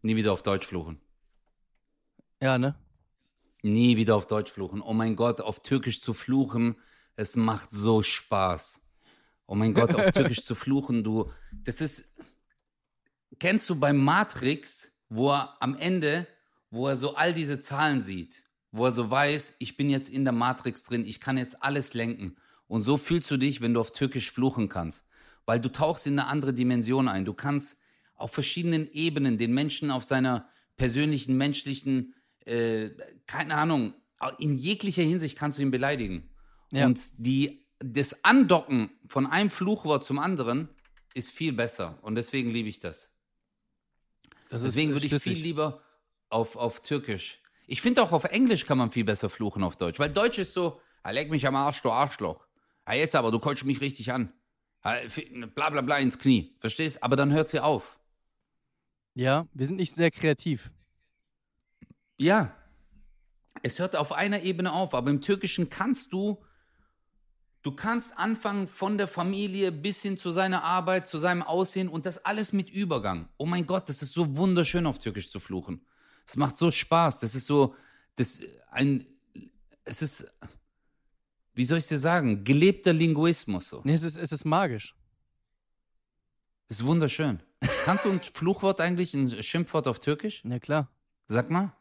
[0.01, 1.01] Nie wieder auf Deutsch fluchen.
[2.41, 2.75] Ja, ne?
[3.63, 4.81] Nie wieder auf Deutsch fluchen.
[4.81, 6.75] Oh mein Gott, auf Türkisch zu fluchen,
[7.15, 8.81] es macht so Spaß.
[9.47, 11.31] Oh mein Gott, auf Türkisch zu fluchen, du.
[11.51, 12.15] Das ist.
[13.39, 16.27] Kennst du beim Matrix, wo er am Ende,
[16.69, 20.23] wo er so all diese Zahlen sieht, wo er so weiß, ich bin jetzt in
[20.23, 22.35] der Matrix drin, ich kann jetzt alles lenken.
[22.67, 25.05] Und so fühlst du dich, wenn du auf Türkisch fluchen kannst.
[25.45, 27.23] Weil du tauchst in eine andere Dimension ein.
[27.23, 27.79] Du kannst
[28.15, 32.13] auf verschiedenen Ebenen den Menschen auf seiner persönlichen, menschlichen,
[32.45, 32.89] äh,
[33.25, 33.93] keine Ahnung,
[34.39, 36.29] in jeglicher Hinsicht kannst du ihn beleidigen.
[36.71, 36.85] Ja.
[36.85, 40.69] Und die, das Andocken von einem Fluchwort zum anderen
[41.13, 41.97] ist viel besser.
[42.01, 43.13] Und deswegen liebe ich das.
[44.49, 45.81] Das Deswegen würde ich viel lieber
[46.29, 47.39] auf, auf Türkisch.
[47.67, 49.99] Ich finde auch auf Englisch kann man viel besser fluchen auf Deutsch.
[49.99, 52.47] Weil Deutsch ist so, ah, leck mich am Arsch, du Arschloch.
[52.85, 54.31] Ah, jetzt aber, du kolst mich richtig an.
[54.81, 54.95] Ah,
[55.53, 56.55] bla bla bla ins Knie.
[56.59, 57.03] Verstehst?
[57.03, 57.99] Aber dann hört sie auf.
[59.13, 60.71] Ja, wir sind nicht sehr kreativ.
[62.17, 62.55] Ja.
[63.63, 66.41] Es hört auf einer Ebene auf, aber im Türkischen kannst du,
[67.63, 72.05] du kannst anfangen von der Familie bis hin zu seiner Arbeit, zu seinem Aussehen und
[72.05, 73.27] das alles mit Übergang.
[73.37, 75.85] Oh mein Gott, das ist so wunderschön auf Türkisch zu fluchen.
[76.27, 77.19] Es macht so Spaß.
[77.19, 77.73] Das ist so,
[78.15, 79.05] das ein,
[79.85, 80.27] es ist,
[81.53, 83.81] wie soll ich dir sagen, gelebter Linguismus so.
[83.85, 84.93] Nee, es ist, es ist magisch.
[86.67, 87.41] Es ist wunderschön.
[87.85, 90.43] Kannst du ein Fluchwort eigentlich, ein Schimpfwort auf Türkisch?
[90.43, 90.91] Ja, klar.
[91.27, 91.73] Sag mal.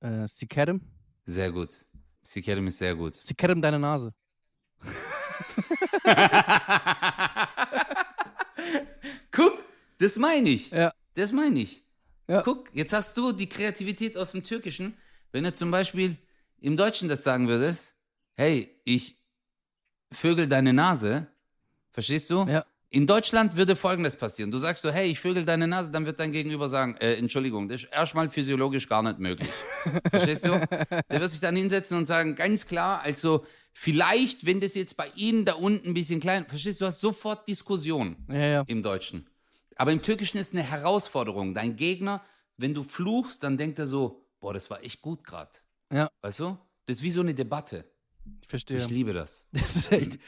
[0.00, 0.82] Äh, Sikerim?
[1.24, 1.86] Sehr gut.
[2.22, 3.16] Sikerim ist sehr gut.
[3.16, 4.12] Sikerim deine Nase.
[9.30, 9.64] Guck,
[9.98, 10.70] das meine ich.
[10.70, 10.92] Ja.
[11.14, 11.87] Das meine ich.
[12.28, 12.42] Ja.
[12.42, 14.96] Guck, jetzt hast du die Kreativität aus dem Türkischen.
[15.32, 16.16] Wenn du zum Beispiel
[16.60, 17.96] im Deutschen das sagen würdest,
[18.34, 19.16] hey, ich
[20.12, 21.26] vögel deine Nase,
[21.90, 22.44] verstehst du?
[22.44, 22.64] Ja.
[22.90, 24.50] In Deutschland würde Folgendes passieren.
[24.50, 27.68] Du sagst so, hey, ich vögel deine Nase, dann wird dein Gegenüber sagen, äh, Entschuldigung,
[27.68, 29.50] das ist erstmal physiologisch gar nicht möglich.
[30.10, 30.50] Verstehst du?
[31.10, 35.10] Der wird sich dann hinsetzen und sagen, ganz klar, also vielleicht, wenn das jetzt bei
[35.16, 38.64] Ihnen da unten ein bisschen klein, verstehst du, du hast sofort Diskussion Ja, ja.
[38.66, 39.28] im Deutschen.
[39.78, 41.54] Aber im Türkischen ist eine Herausforderung.
[41.54, 42.20] Dein Gegner,
[42.56, 45.52] wenn du fluchst, dann denkt er so, boah, das war echt gut gerade.
[45.92, 46.10] Ja.
[46.20, 46.58] Weißt du?
[46.86, 47.84] Das ist wie so eine Debatte.
[48.42, 48.76] Ich verstehe.
[48.76, 49.46] Ich liebe das.
[49.52, 50.18] Das ist echt.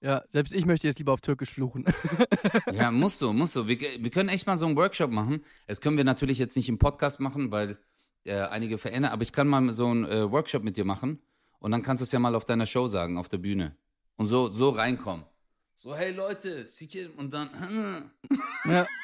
[0.00, 1.86] Ja, selbst ich möchte jetzt lieber auf Türkisch fluchen.
[2.72, 3.66] Ja, musst du, musst du.
[3.66, 5.42] Wir, wir können echt mal so einen Workshop machen.
[5.66, 7.78] Das können wir natürlich jetzt nicht im Podcast machen, weil
[8.24, 11.20] äh, einige verändern, aber ich kann mal so einen äh, Workshop mit dir machen
[11.60, 13.76] und dann kannst du es ja mal auf deiner Show sagen, auf der Bühne.
[14.16, 15.24] Und so, so reinkommen.
[15.80, 17.50] So, hey Leute, Sikim, und dann.
[18.64, 18.84] ja.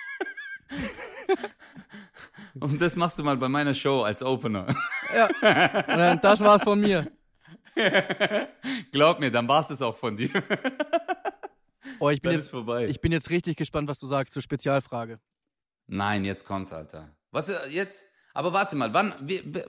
[2.59, 4.67] Und das machst du mal bei meiner Show als Opener.
[5.15, 5.27] ja.
[5.27, 7.13] Und dann, das war's von mir.
[8.91, 10.31] Glaub mir, dann war es das auch von dir.
[12.01, 12.89] Oh, ich bin, Dann ist jetzt, vorbei.
[12.89, 15.21] ich bin jetzt richtig gespannt, was du sagst zur Spezialfrage.
[15.87, 17.15] Nein, jetzt kommt's, Alter.
[17.31, 18.07] Was äh, jetzt?
[18.33, 19.15] Aber warte mal, wann?
[19.21, 19.63] Wie, wie,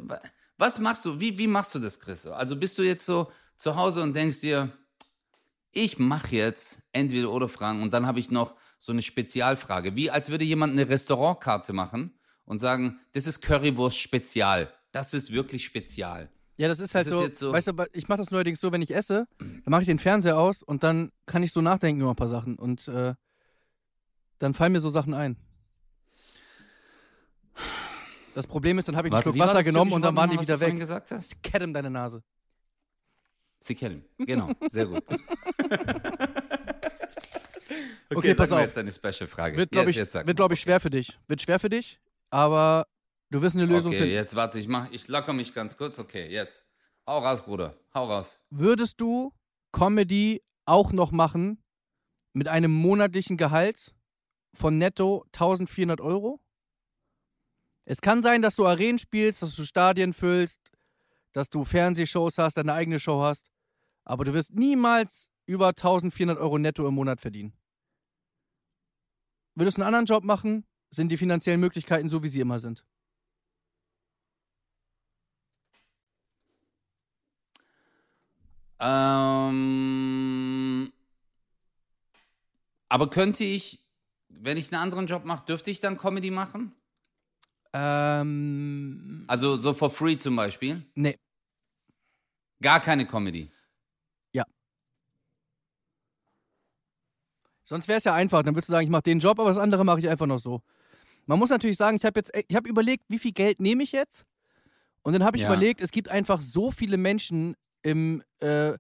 [0.57, 1.19] was machst du?
[1.19, 2.25] Wie, wie machst du das, Chris?
[2.25, 4.75] Also bist du jetzt so zu Hause und denkst dir,
[5.75, 10.09] ich mache jetzt entweder oder Fragen und dann habe ich noch so eine Spezialfrage, wie
[10.09, 14.73] als würde jemand eine Restaurantkarte machen und sagen, das ist Currywurst Spezial.
[14.91, 16.29] Das ist wirklich spezial.
[16.57, 18.61] Ja, das ist halt Das ist so, jetzt so- Weißt du, ich mache das neuerdings
[18.61, 21.61] so, wenn ich esse, dann mache ich den Fernseher aus und dann kann ich so
[21.61, 23.13] nachdenken über ein paar Sachen und äh,
[24.39, 25.35] dann fallen mir so Sachen ein.
[28.33, 30.39] Das Problem ist, dann habe ich einen Warte, Schluck Wasser genommen und dann waren die
[30.39, 30.77] wieder weg.
[30.77, 31.41] gesagt hast?
[31.43, 32.21] Kedem deine Nase.
[33.65, 34.03] Sikelim.
[34.19, 35.03] Genau, sehr gut.
[35.09, 35.19] okay,
[38.15, 38.61] Okay, pass auf.
[38.61, 39.57] jetzt deine Special-Frage.
[39.57, 41.17] Wird, glaube ich, jetzt wird, glaub ich, schwer für dich.
[41.27, 41.99] Wird schwer für dich,
[42.29, 42.87] aber
[43.31, 44.13] du wirst eine Lösung Okay, finden.
[44.13, 45.99] jetzt warte, ich mach, ich locker mich ganz kurz.
[45.99, 46.65] Okay, jetzt.
[47.07, 47.75] Hau raus, Bruder.
[47.93, 48.41] Hau raus.
[48.49, 49.33] Würdest du
[49.71, 51.63] Comedy auch noch machen
[52.33, 53.93] mit einem monatlichen Gehalt
[54.53, 56.39] von netto 1400 Euro?
[57.85, 60.59] Es kann sein, dass du Arenen spielst, dass du Stadien füllst,
[61.33, 63.51] dass du Fernsehshows hast, deine eigene Show hast,
[64.05, 67.53] aber du wirst niemals über 1400 Euro netto im Monat verdienen.
[69.55, 72.85] Würdest du einen anderen Job machen, sind die finanziellen Möglichkeiten so, wie sie immer sind.
[78.79, 80.91] Ähm,
[82.89, 83.85] aber könnte ich,
[84.27, 86.75] wenn ich einen anderen Job mache, dürfte ich dann Comedy machen?
[87.73, 90.85] Ähm, Also so for free zum Beispiel?
[90.95, 91.17] nee.
[92.61, 93.49] Gar keine Comedy.
[97.67, 98.43] Sonst wäre es ja einfach.
[98.43, 100.37] Dann würdest du sagen, ich mache den Job, aber das andere mache ich einfach noch
[100.39, 100.61] so.
[101.25, 103.91] Man muss natürlich sagen, ich habe jetzt, ich habe überlegt, wie viel Geld nehme ich
[103.91, 104.23] jetzt?
[105.01, 105.49] Und dann habe ich Ja.
[105.49, 108.73] überlegt, es gibt einfach so viele Menschen im, äh,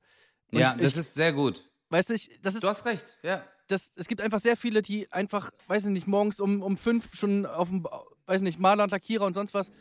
[0.51, 1.67] Ja, ich, das ist sehr gut.
[1.89, 3.43] weißt du, ich, das ist, Du hast recht, ja.
[3.67, 7.15] das, es gibt einfach sehr viele, die einfach, weiß ich nicht, morgens um, um fünf
[7.15, 7.87] schon auf dem,
[8.27, 9.71] weiß nicht, Maler und Lackierer und sonst was.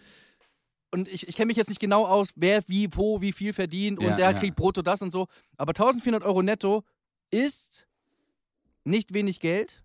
[0.91, 3.99] Und ich, ich kenne mich jetzt nicht genau aus, wer wie, wo, wie viel verdient
[3.99, 4.39] und Ja, der ja.
[4.39, 5.27] kriegt brutto das und so.
[5.59, 6.85] Aber 1400 Euro netto
[7.31, 7.87] ist
[8.85, 9.82] nicht wenig Geld,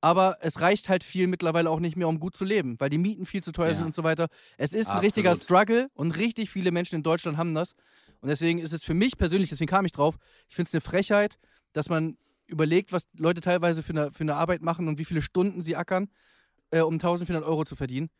[0.00, 2.98] aber es reicht halt viel mittlerweile auch nicht mehr, um gut zu leben, weil die
[2.98, 3.74] Mieten viel zu teuer Ja.
[3.74, 4.28] sind und so weiter.
[4.58, 5.44] Es ist ein richtiger Absolut.
[5.44, 7.74] Struggle und richtig viele Menschen in Deutschland haben das.
[8.20, 10.16] Und deswegen ist es für mich persönlich, deswegen kam ich drauf,
[10.48, 11.38] ich finde es eine Frechheit,
[11.72, 15.22] dass man überlegt, was Leute teilweise für eine, für eine Arbeit machen und wie viele
[15.22, 16.08] Stunden sie ackern,
[16.70, 18.10] äh, um 1400 Euro zu verdienen.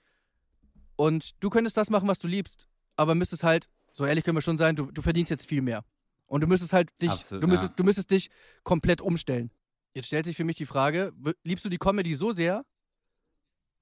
[0.97, 4.43] Und du könntest das machen, was du liebst, aber müsstest halt, so ehrlich können wir
[4.43, 5.85] schon sein, du, du verdienst jetzt viel mehr.
[6.27, 7.77] Und du müsstest halt dich, Absolut, du, müsstest, ja.
[7.77, 8.31] du müsstest dich
[8.63, 9.51] komplett umstellen.
[9.95, 11.13] Jetzt stellt sich für mich die Frage,
[11.45, 12.65] liebst du die Comedy so sehr,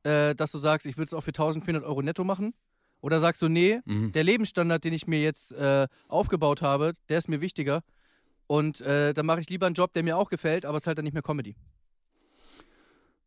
[0.03, 2.55] äh, dass du sagst, ich würde es auch für 1400 Euro netto machen?
[3.01, 4.13] Oder sagst du, nee, Mhm.
[4.13, 7.83] der Lebensstandard, den ich mir jetzt äh, aufgebaut habe, der ist mir wichtiger.
[8.47, 10.87] Und äh, dann mache ich lieber einen Job, der mir auch gefällt, aber es ist
[10.89, 11.55] halt dann nicht mehr Comedy.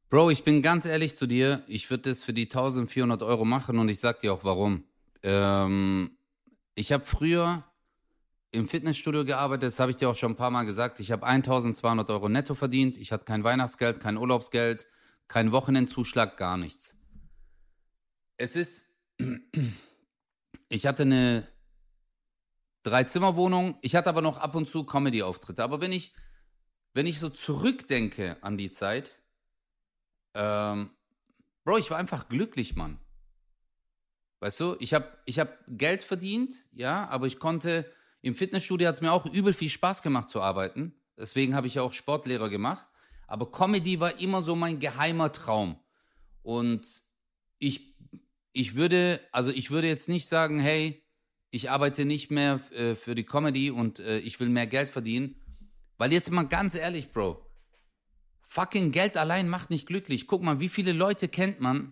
[0.09, 1.63] Bro, ich bin ganz ehrlich zu dir.
[1.67, 4.83] Ich würde das für die 1400 Euro machen und ich sag dir auch warum.
[5.23, 6.11] Ähm,
[6.75, 7.63] ich habe früher
[8.53, 10.99] im Fitnessstudio gearbeitet, das habe ich dir auch schon ein paar Mal gesagt.
[10.99, 12.97] Ich habe 1200 Euro netto verdient.
[12.97, 14.87] Ich hatte kein Weihnachtsgeld, kein Urlaubsgeld,
[15.27, 16.95] kein Wochenendzuschlag, gar nichts.
[18.37, 18.93] Es ist,
[20.69, 21.47] ich hatte eine
[22.83, 23.79] Dreizimmerwohnung.
[23.81, 25.63] Ich hatte aber noch ab und zu Comedy-Auftritte.
[25.63, 26.13] Aber wenn ich,
[26.93, 29.23] wenn ich so zurückdenke an die Zeit,
[30.35, 30.91] ähm,
[31.63, 32.99] Bro, ich war einfach glücklich, Mann.
[34.41, 37.91] Weißt du, ich habe ich hab Geld verdient, ja, aber ich konnte,
[38.23, 40.95] im Fitnessstudio hat es mir auch übel viel Spaß gemacht zu arbeiten.
[41.17, 42.87] Deswegen habe ich ja auch Sportlehrer gemacht.
[43.27, 45.77] Aber Comedy war immer so mein geheimer Traum.
[46.41, 47.03] Und
[47.59, 47.95] ich,
[48.53, 51.03] ich würde, also ich würde jetzt nicht sagen, hey,
[51.51, 55.35] ich arbeite nicht mehr äh, für die Comedy und äh, ich will mehr Geld verdienen.
[55.97, 57.45] Weil jetzt mal ganz ehrlich, Bro,
[58.47, 60.27] fucking Geld allein macht nicht glücklich.
[60.27, 61.91] Guck mal, wie viele Leute kennt man,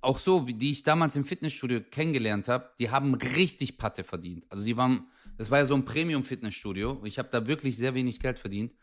[0.00, 4.44] auch so, die ich damals im Fitnessstudio kennengelernt habe, die haben richtig Patte verdient.
[4.48, 5.06] Also sie waren,
[5.36, 7.02] das war ja so ein Premium-Fitnessstudio.
[7.04, 8.74] Ich habe da wirklich sehr wenig Geld verdient.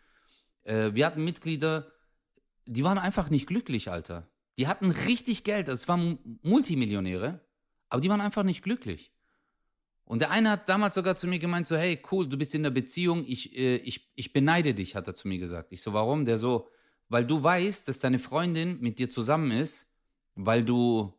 [0.63, 1.91] Äh, wir hatten Mitglieder,
[2.65, 4.29] die waren einfach nicht glücklich, Alter.
[4.57, 7.39] Die hatten richtig Geld, es waren Multimillionäre,
[7.87, 9.13] aber die waren einfach nicht glücklich.
[10.03, 12.63] Und der eine hat damals sogar zu mir gemeint, so, hey, cool, du bist in
[12.63, 15.71] der Beziehung, ich, äh, ich, ich beneide dich, hat er zu mir gesagt.
[15.71, 16.25] Ich so, warum?
[16.25, 16.67] Der so,
[17.09, 19.87] weil du weißt, dass deine Freundin mit dir zusammen ist,
[20.35, 21.13] weil du,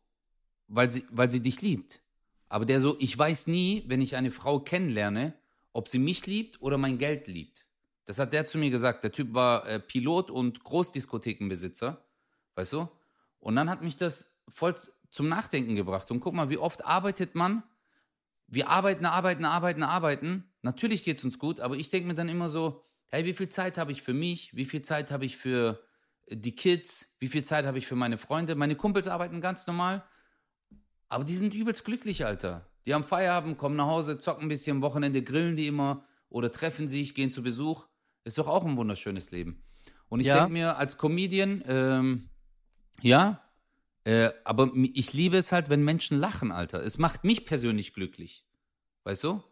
[0.66, 2.02] weil sie, weil sie dich liebt.
[2.50, 5.34] Aber der so, ich weiß nie, wenn ich eine Frau kennenlerne,
[5.72, 7.64] ob sie mich liebt oder mein Geld liebt.
[8.04, 9.04] Das hat der zu mir gesagt.
[9.04, 12.04] Der Typ war äh, Pilot und Großdiskothekenbesitzer,
[12.56, 12.88] weißt du?
[13.38, 14.74] Und dann hat mich das voll
[15.10, 16.10] zum Nachdenken gebracht.
[16.10, 17.62] Und guck mal, wie oft arbeitet man?
[18.48, 20.52] Wir arbeiten, arbeiten, arbeiten, arbeiten.
[20.62, 23.48] Natürlich geht es uns gut, aber ich denke mir dann immer so, hey, wie viel
[23.48, 24.56] Zeit habe ich für mich?
[24.56, 25.80] Wie viel Zeit habe ich für
[26.26, 27.14] äh, die Kids?
[27.20, 28.56] Wie viel Zeit habe ich für meine Freunde?
[28.56, 30.04] Meine Kumpels arbeiten ganz normal,
[31.10, 32.66] aber die sind übelst glücklich, Alter.
[32.86, 36.50] Die haben Feierabend, kommen nach Hause, zocken ein bisschen, am Wochenende grillen die immer oder
[36.50, 37.86] treffen sich, gehen zu Besuch.
[38.24, 39.62] Ist doch auch ein wunderschönes Leben.
[40.08, 40.38] Und ich Ja.
[40.38, 42.30] denke mir, als Comedian, ähm,
[43.02, 43.42] ja,
[44.04, 46.82] äh, aber ich liebe es halt, wenn Menschen lachen, Alter.
[46.82, 48.46] Es macht mich persönlich glücklich.
[49.04, 49.42] Weißt du?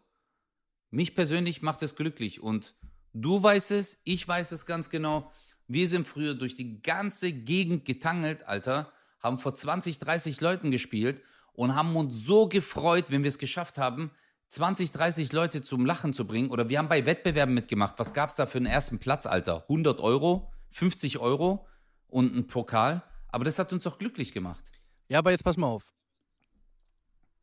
[0.91, 2.41] Mich persönlich macht es glücklich.
[2.41, 2.75] Und
[3.13, 5.31] du weißt es, ich weiß es ganz genau.
[5.67, 11.21] Wir sind früher durch die ganze Gegend getangelt, Alter, haben vor 20, 30 Leuten gespielt
[11.53, 14.11] und haben uns so gefreut, wenn wir es geschafft haben,
[14.49, 16.49] 20, 30 Leute zum Lachen zu bringen.
[16.49, 17.99] Oder wir haben bei Wettbewerben mitgemacht.
[17.99, 19.63] Was gab es da für einen ersten Platz, Alter?
[19.63, 21.67] 100 Euro, 50 Euro
[22.07, 23.03] und ein Pokal.
[23.27, 24.71] Aber das hat uns doch glücklich gemacht.
[25.07, 25.93] Ja, aber jetzt pass mal auf.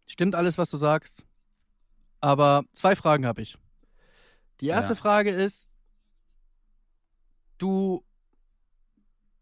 [0.07, 1.25] Stimmt alles, was du sagst.
[2.21, 3.57] Aber zwei Fragen habe ich.
[4.61, 5.01] Die erste Ja.
[5.01, 5.71] Frage ist,
[7.59, 8.05] du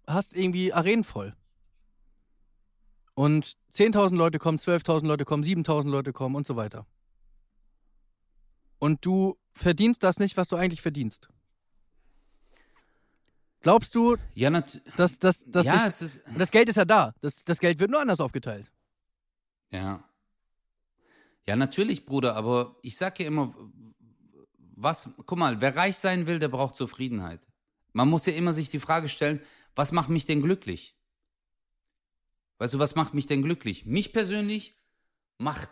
[0.07, 1.35] hast irgendwie Arenen voll.
[3.15, 6.87] Und 10.000 Leute kommen, 12.000 Leute kommen, 7.000 Leute kommen und so weiter.
[8.79, 11.29] und du verdienst das nicht, was du eigentlich verdienst.
[13.61, 16.25] Glaubst du, Ja, dass, dass, dass ja, sich, es ist.
[16.37, 17.15] das Geld ist ja da.
[17.23, 18.71] Das, das Geld wird nur anders aufgeteilt.
[19.71, 20.05] Ja.
[21.47, 23.55] Ja, natürlich, Bruder, aber ich sag ja immer,
[24.77, 27.47] was, guck mal, wer reich sein will, der braucht Zufriedenheit.
[27.93, 29.41] Man muss ja immer sich die Frage stellen,
[29.75, 30.97] was macht mich denn glücklich?
[32.59, 33.87] Weißt du, was macht mich denn glücklich?
[33.87, 34.77] Mich persönlich
[35.39, 35.71] macht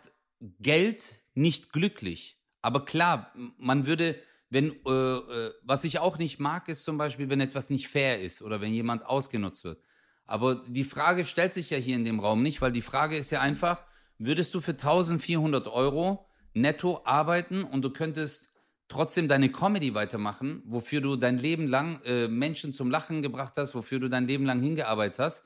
[0.59, 2.39] Geld nicht glücklich.
[2.61, 4.19] Aber klar, man würde,
[4.49, 8.21] wenn, äh, äh, was ich auch nicht mag, ist zum Beispiel, wenn etwas nicht fair
[8.21, 9.81] ist oder wenn jemand ausgenutzt wird.
[10.25, 13.31] Aber die Frage stellt sich ja hier in dem Raum nicht, weil die Frage ist
[13.31, 13.83] ja einfach,
[14.17, 18.53] würdest du für 1400 Euro netto arbeiten und du könntest
[18.87, 23.75] trotzdem deine Comedy weitermachen, wofür du dein Leben lang äh, Menschen zum Lachen gebracht hast,
[23.75, 25.45] wofür du dein Leben lang hingearbeitet hast.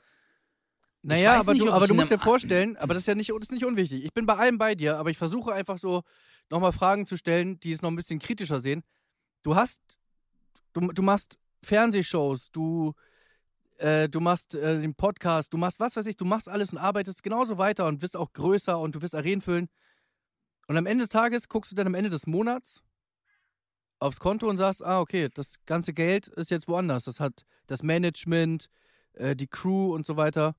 [1.02, 3.42] Naja, aber nicht, du, aber du musst dir vorstellen, aber das ist ja nicht, das
[3.42, 4.04] ist nicht unwichtig.
[4.04, 6.02] Ich bin bei allem bei dir, aber ich versuche einfach so
[6.50, 8.82] nochmal Fragen zu stellen, die es noch ein bisschen kritischer sehen.
[9.42, 9.80] Du hast,
[10.72, 12.94] du, du machst Fernsehshows, du,
[13.78, 16.78] äh, du machst äh, den Podcast, du machst was weiß ich, du machst alles und
[16.78, 19.68] arbeitest genauso weiter und wirst auch größer und du wirst Arenen füllen.
[20.66, 22.82] Und am Ende des Tages guckst du dann am Ende des Monats
[24.00, 27.04] aufs Konto und sagst, ah, okay, das ganze Geld ist jetzt woanders.
[27.04, 28.68] Das hat das Management,
[29.14, 30.54] äh, die Crew und so weiter.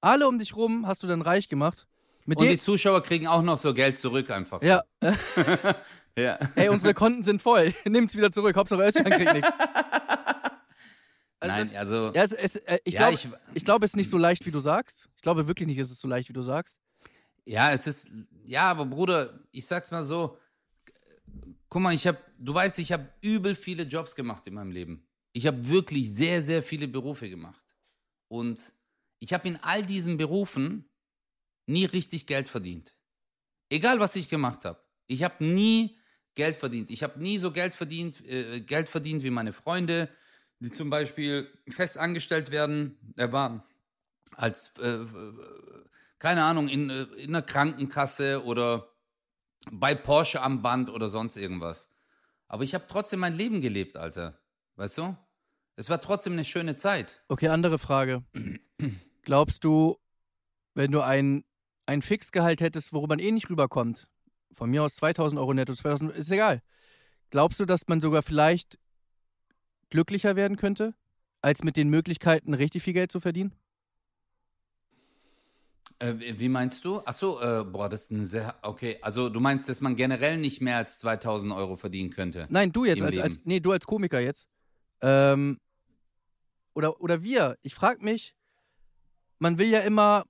[0.00, 1.86] Alle um dich rum hast du dann reich gemacht.
[2.26, 4.60] Mit Und die Zuschauer kriegen auch noch so Geld zurück einfach.
[4.60, 4.68] So.
[4.68, 4.82] ja,
[6.18, 6.38] ja.
[6.56, 7.74] ey, unsere Konten sind voll.
[7.84, 8.54] Nimmt's wieder zurück.
[8.54, 9.50] Hauptsache Özcan kriegt nichts.
[11.40, 12.12] Also Nein, das, also.
[12.14, 14.44] ja, es, es, äh, ich ja, glaube, ich, ich glaube, es ist nicht so leicht,
[14.44, 15.08] wie du sagst.
[15.14, 16.76] Ich glaube wirklich nicht, es ist so leicht, wie du sagst.
[17.44, 18.08] Ja, es ist,
[18.44, 20.36] ja, aber Bruder, ich sag's mal so,
[21.68, 25.06] guck mal, ich hab, du weißt, ich habe übel viele Jobs gemacht in meinem Leben.
[25.32, 27.76] Ich habe wirklich sehr, sehr viele Berufe gemacht.
[28.26, 28.72] Und
[29.18, 30.88] ich habe in all diesen Berufen
[31.66, 32.94] nie richtig Geld verdient.
[33.68, 34.82] Egal, was ich gemacht habe.
[35.06, 35.98] Ich habe nie
[36.34, 36.90] Geld verdient.
[36.90, 40.08] Ich habe nie so Geld verdient, äh, Geld verdient wie meine Freunde,
[40.60, 42.96] die zum Beispiel fest angestellt werden.
[43.16, 43.68] Er war
[44.36, 45.04] als äh,
[46.18, 48.92] keine Ahnung, in, äh, in einer Krankenkasse oder
[49.70, 51.88] bei Porsche am Band oder sonst irgendwas.
[52.48, 54.40] Aber ich habe trotzdem mein Leben gelebt, Alter.
[54.76, 55.16] Weißt du?
[55.76, 57.22] Es war trotzdem eine schöne Zeit.
[57.28, 58.24] Okay, andere Frage.
[59.22, 59.98] Glaubst du,
[60.74, 61.44] wenn du ein,
[61.86, 64.08] ein Fixgehalt hättest, worüber man eh nicht rüberkommt,
[64.52, 66.62] von mir aus 2000 Euro netto, 2000, ist egal.
[67.30, 68.78] Glaubst du, dass man sogar vielleicht
[69.90, 70.94] glücklicher werden könnte,
[71.40, 73.54] als mit den Möglichkeiten, richtig viel Geld zu verdienen?
[76.00, 77.00] Äh, wie meinst du?
[77.00, 78.54] Achso, äh, boah, das ist eine sehr.
[78.62, 82.46] Okay, also du meinst, dass man generell nicht mehr als 2000 Euro verdienen könnte?
[82.50, 84.46] Nein, du jetzt als, als nee, du als Komiker jetzt.
[85.00, 85.58] Ähm,
[86.74, 87.58] oder, oder wir.
[87.62, 88.36] Ich frage mich,
[89.38, 90.24] man will ja immer,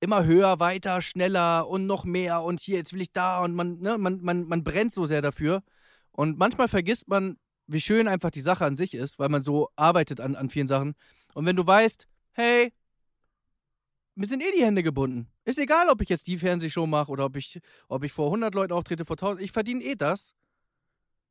[0.00, 3.78] immer höher, weiter, schneller und noch mehr und hier, jetzt will ich da und man,
[3.80, 5.62] ne, man, man, man brennt so sehr dafür.
[6.12, 9.68] Und manchmal vergisst man, wie schön einfach die Sache an sich ist, weil man so
[9.76, 10.94] arbeitet an, an vielen Sachen.
[11.34, 12.72] Und wenn du weißt, hey,
[14.14, 15.28] mir sind eh die Hände gebunden.
[15.44, 18.54] Ist egal, ob ich jetzt die Fernsehshow mache oder ob ich, ob ich vor 100
[18.54, 19.40] Leuten auftrete, vor 1000.
[19.40, 20.34] Ich verdiene eh das,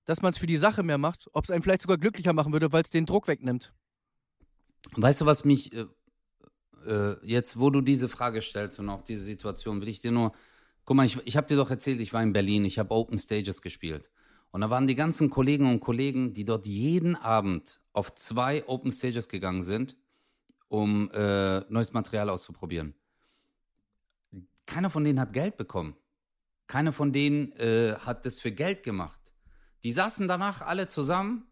[0.05, 1.27] dass man es für die Sache mehr macht.
[1.33, 3.73] Ob es einen vielleicht sogar glücklicher machen würde, weil es den Druck wegnimmt.
[4.93, 5.75] Weißt du, was mich
[6.85, 10.33] äh, jetzt, wo du diese Frage stellst und auch diese Situation, will ich dir nur.
[10.85, 13.19] Guck mal, ich, ich habe dir doch erzählt, ich war in Berlin, ich habe Open
[13.19, 14.09] Stages gespielt.
[14.51, 18.91] Und da waren die ganzen Kollegen und Kollegen, die dort jeden Abend auf zwei Open
[18.91, 19.95] Stages gegangen sind,
[20.67, 22.95] um äh, neues Material auszuprobieren.
[24.65, 25.95] Keiner von denen hat Geld bekommen.
[26.67, 29.33] Keiner von denen äh, hat das für Geld gemacht.
[29.83, 31.48] Die saßen danach alle zusammen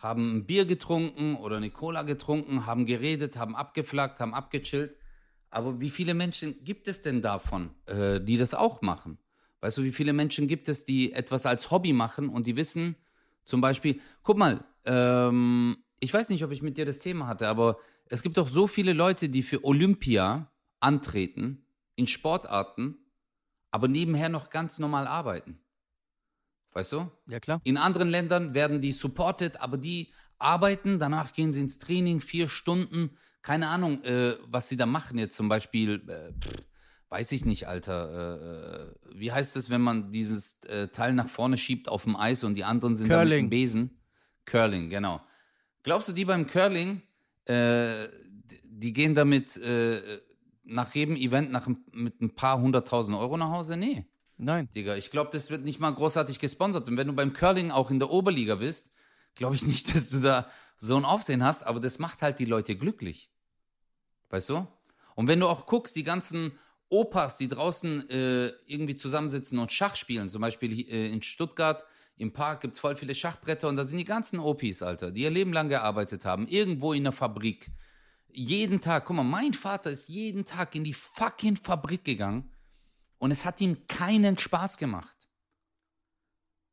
[0.00, 4.96] haben ein Bier getrunken oder eine Cola getrunken, haben geredet, haben abgeflaggt, haben abgechillt.
[5.50, 9.18] Aber wie viele Menschen gibt es denn davon, äh, die das auch machen?
[9.60, 12.96] Weißt du, wie viele Menschen gibt es, die etwas als Hobby machen und die wissen,
[13.44, 17.48] zum Beispiel, guck mal, ähm, ich weiß nicht, ob ich mit dir das Thema hatte,
[17.48, 22.96] aber es gibt doch so viele Leute, die für Olympia antreten, in Sportarten,
[23.70, 25.60] aber nebenher noch ganz normal arbeiten.
[26.72, 27.10] Weißt du?
[27.26, 27.60] Ja, klar.
[27.64, 32.48] In anderen Ländern werden die supported, aber die arbeiten, danach gehen sie ins Training, vier
[32.48, 36.62] Stunden, keine Ahnung, äh, was sie da machen jetzt zum Beispiel, äh, pff,
[37.08, 38.94] weiß ich nicht, Alter.
[39.12, 42.44] Äh, wie heißt es, wenn man dieses äh, Teil nach vorne schiebt auf dem Eis
[42.44, 43.46] und die anderen sind da mit Curling.
[43.46, 44.00] dem Besen?
[44.44, 45.20] Curling, genau.
[45.82, 47.02] Glaubst du, die beim Curling,
[47.46, 48.06] äh,
[48.64, 50.00] die- gehen damit äh,
[50.64, 53.76] nach jedem Event nach, mit ein paar hunderttausend Euro nach Hause?
[53.76, 54.06] Nee.
[54.42, 54.70] Nein.
[54.74, 56.88] Digga, ich glaube, das wird nicht mal großartig gesponsert.
[56.88, 58.90] Und wenn du beim Curling auch in der Oberliga bist,
[59.34, 62.46] glaube ich nicht, dass du da so ein Aufsehen hast, aber das macht halt die
[62.46, 63.30] Leute glücklich.
[64.30, 64.66] Weißt du?
[65.14, 66.52] Und wenn du auch guckst, die ganzen
[66.88, 70.28] Opas, die draußen äh, irgendwie zusammensitzen und Schach spielen.
[70.28, 71.84] Zum Beispiel äh, in Stuttgart
[72.16, 75.22] im Park gibt es voll viele Schachbretter und da sind die ganzen Opis, Alter, die
[75.22, 77.70] ihr Leben lang gearbeitet haben, irgendwo in der Fabrik.
[78.32, 82.50] Jeden Tag, guck mal, mein Vater ist jeden Tag in die fucking Fabrik gegangen
[83.20, 85.28] und es hat ihm keinen Spaß gemacht.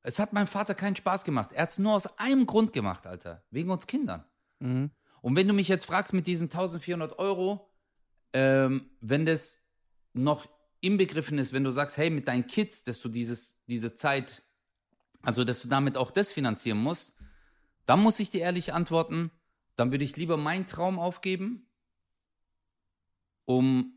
[0.01, 1.51] Es hat meinem Vater keinen Spaß gemacht.
[1.51, 3.43] Er hat es nur aus einem Grund gemacht, Alter.
[3.51, 4.23] Wegen uns Kindern.
[4.59, 4.91] Mhm.
[5.21, 7.69] Und wenn du mich jetzt fragst mit diesen 1400 Euro,
[8.31, 9.61] ähm, wenn das
[10.13, 10.47] noch
[10.79, 14.43] inbegriffen ist, wenn du sagst, hey, mit deinen Kids, dass du dieses, diese Zeit,
[15.21, 17.17] also dass du damit auch das finanzieren musst,
[17.85, 19.31] dann muss ich dir ehrlich antworten,
[19.75, 21.67] dann würde ich lieber meinen Traum aufgeben,
[23.43, 23.96] um,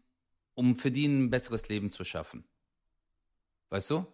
[0.60, 2.44] um für die ein besseres Leben zu schaffen.
[3.70, 4.04] Weißt du?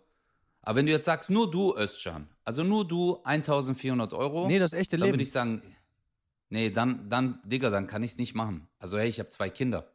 [0.62, 4.72] Aber wenn du jetzt sagst, nur du, Özcan, also nur du 1400 Euro, Nee, das
[4.72, 5.14] echte dann Leben.
[5.14, 5.60] würde ich sagen,
[6.48, 8.68] nee, dann, dann, Digga, dann kann ich es nicht machen.
[8.78, 9.90] Also, hey, ich habe zwei Kinder.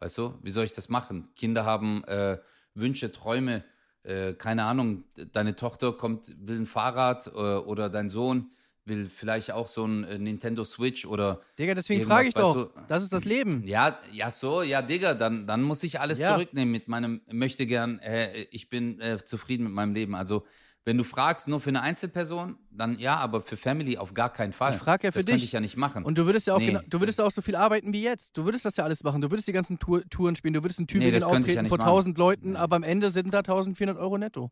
[0.00, 1.30] Weißt du, wie soll ich das machen?
[1.36, 2.38] Kinder haben äh,
[2.74, 3.64] Wünsche, Träume,
[4.02, 8.50] äh, keine Ahnung, deine Tochter kommt, will ein Fahrrad äh, oder dein Sohn
[8.88, 12.54] will vielleicht auch so ein äh, Nintendo Switch oder Digga, deswegen frage ich doch.
[12.72, 12.80] du?
[12.88, 13.62] Das ist das Leben.
[13.66, 16.34] ja, ja, so, ja, Digga, dann, dann muss ich alles Ja.
[16.34, 20.14] zurücknehmen mit meinem, möchte gern, äh, ich bin äh, zufrieden mit meinem Leben.
[20.14, 20.44] Also,
[20.84, 24.52] wenn du fragst, nur für eine Einzelperson, dann ja, aber für Family auf gar keinen
[24.54, 24.72] Fall.
[24.72, 25.32] Ich frag ja für das dich.
[25.34, 26.02] könnte ich ja nicht machen.
[26.02, 26.66] Und du würdest ja auch Nee.
[26.68, 28.38] genau, du würdest ja auch so viel arbeiten wie jetzt.
[28.38, 29.20] Du würdest das ja alles machen.
[29.20, 30.54] Du würdest die ganzen Tour, Touren spielen.
[30.54, 31.88] Du würdest das könnte ich ja auftreten nicht vor machen.
[31.88, 34.50] 1000 Leuten, aber am Ende sind da 1400 Euro netto.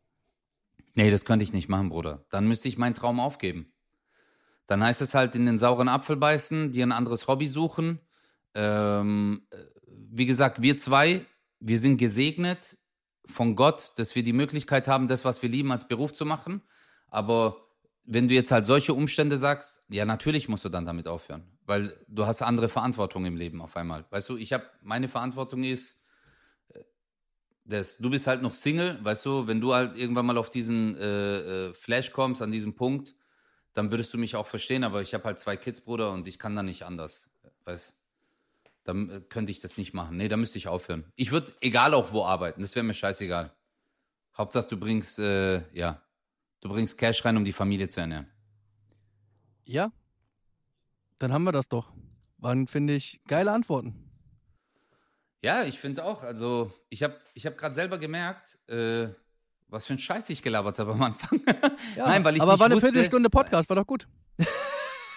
[0.94, 2.24] Nee, das könnte ich nicht machen, Bruder.
[2.30, 3.72] Dann müsste ich meinen Traum aufgeben.
[4.66, 8.00] Dann heißt es halt in den sauren Apfel beißen, dir ein anderes Hobby suchen.
[8.54, 9.56] Ähm, äh,
[9.86, 11.24] wie gesagt, wir zwei,
[11.60, 12.78] wir sind gesegnet
[13.26, 16.62] von Gott, dass wir die Möglichkeit haben, das, was wir lieben, als Beruf zu machen.
[17.08, 17.56] Aber
[18.04, 21.92] wenn du jetzt halt solche Umstände sagst, ja, natürlich musst du dann damit aufhören, weil
[22.08, 24.04] du hast andere Verantwortung im Leben auf einmal.
[24.10, 26.02] Weißt du, ich habe, meine Verantwortung ist,
[26.68, 26.80] äh,
[27.64, 30.96] das, du bist halt noch Single, weißt du, wenn du halt irgendwann mal auf diesen
[30.96, 33.14] äh, äh, Flash kommst, an diesem Punkt,
[33.76, 36.38] dann würdest du mich auch verstehen, aber ich habe halt zwei Kids, Bruder, und ich
[36.38, 37.30] kann da nicht anders,
[37.66, 37.94] weißt
[38.84, 40.16] Dann äh, könnte ich das nicht machen.
[40.16, 41.04] Nee, da müsste ich aufhören.
[41.14, 43.54] Ich würde, egal auch wo arbeiten, das wäre mir scheißegal.
[44.34, 46.02] Hauptsache, du bringst, äh, ja,
[46.60, 48.30] du bringst Cash rein, um die Familie zu ernähren.
[49.64, 49.92] Ja?
[51.18, 51.92] Dann haben wir das doch.
[52.38, 54.10] Waren, finde ich, geile Antworten.
[55.42, 56.22] Ja, ich finde auch.
[56.22, 59.08] Also, ich habe ich hab gerade selber gemerkt, äh,
[59.68, 61.40] was für ein Scheiß ich gelabert habe am Anfang.
[61.96, 64.06] Ja, Nein, weil ich aber nicht war eine wusste, Viertelstunde Podcast, war doch gut.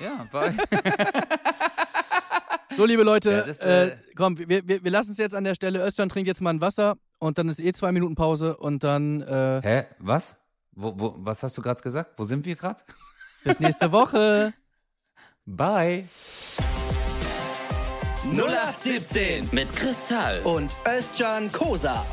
[0.02, 0.54] Ja, war,
[2.78, 5.44] So, liebe Leute, Ja, das, äh, äh, komm, wir, wir, wir lassen es jetzt an
[5.44, 5.86] der Stelle.
[5.86, 9.20] Özcan trinkt jetzt mal ein Wasser und dann ist eh zwei Minuten Pause und dann
[9.22, 9.86] äh, Hä?
[10.00, 10.38] Was?
[10.72, 12.18] Wo, wo, was hast du gerade gesagt?
[12.18, 12.82] Wo sind wir gerade?
[13.44, 14.54] bis nächste Woche.
[15.46, 16.08] Bye.
[18.24, 20.40] 0817 Mit Kristall.
[20.46, 22.06] und Özcan Kosa.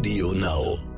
[0.00, 0.89] Audio Now.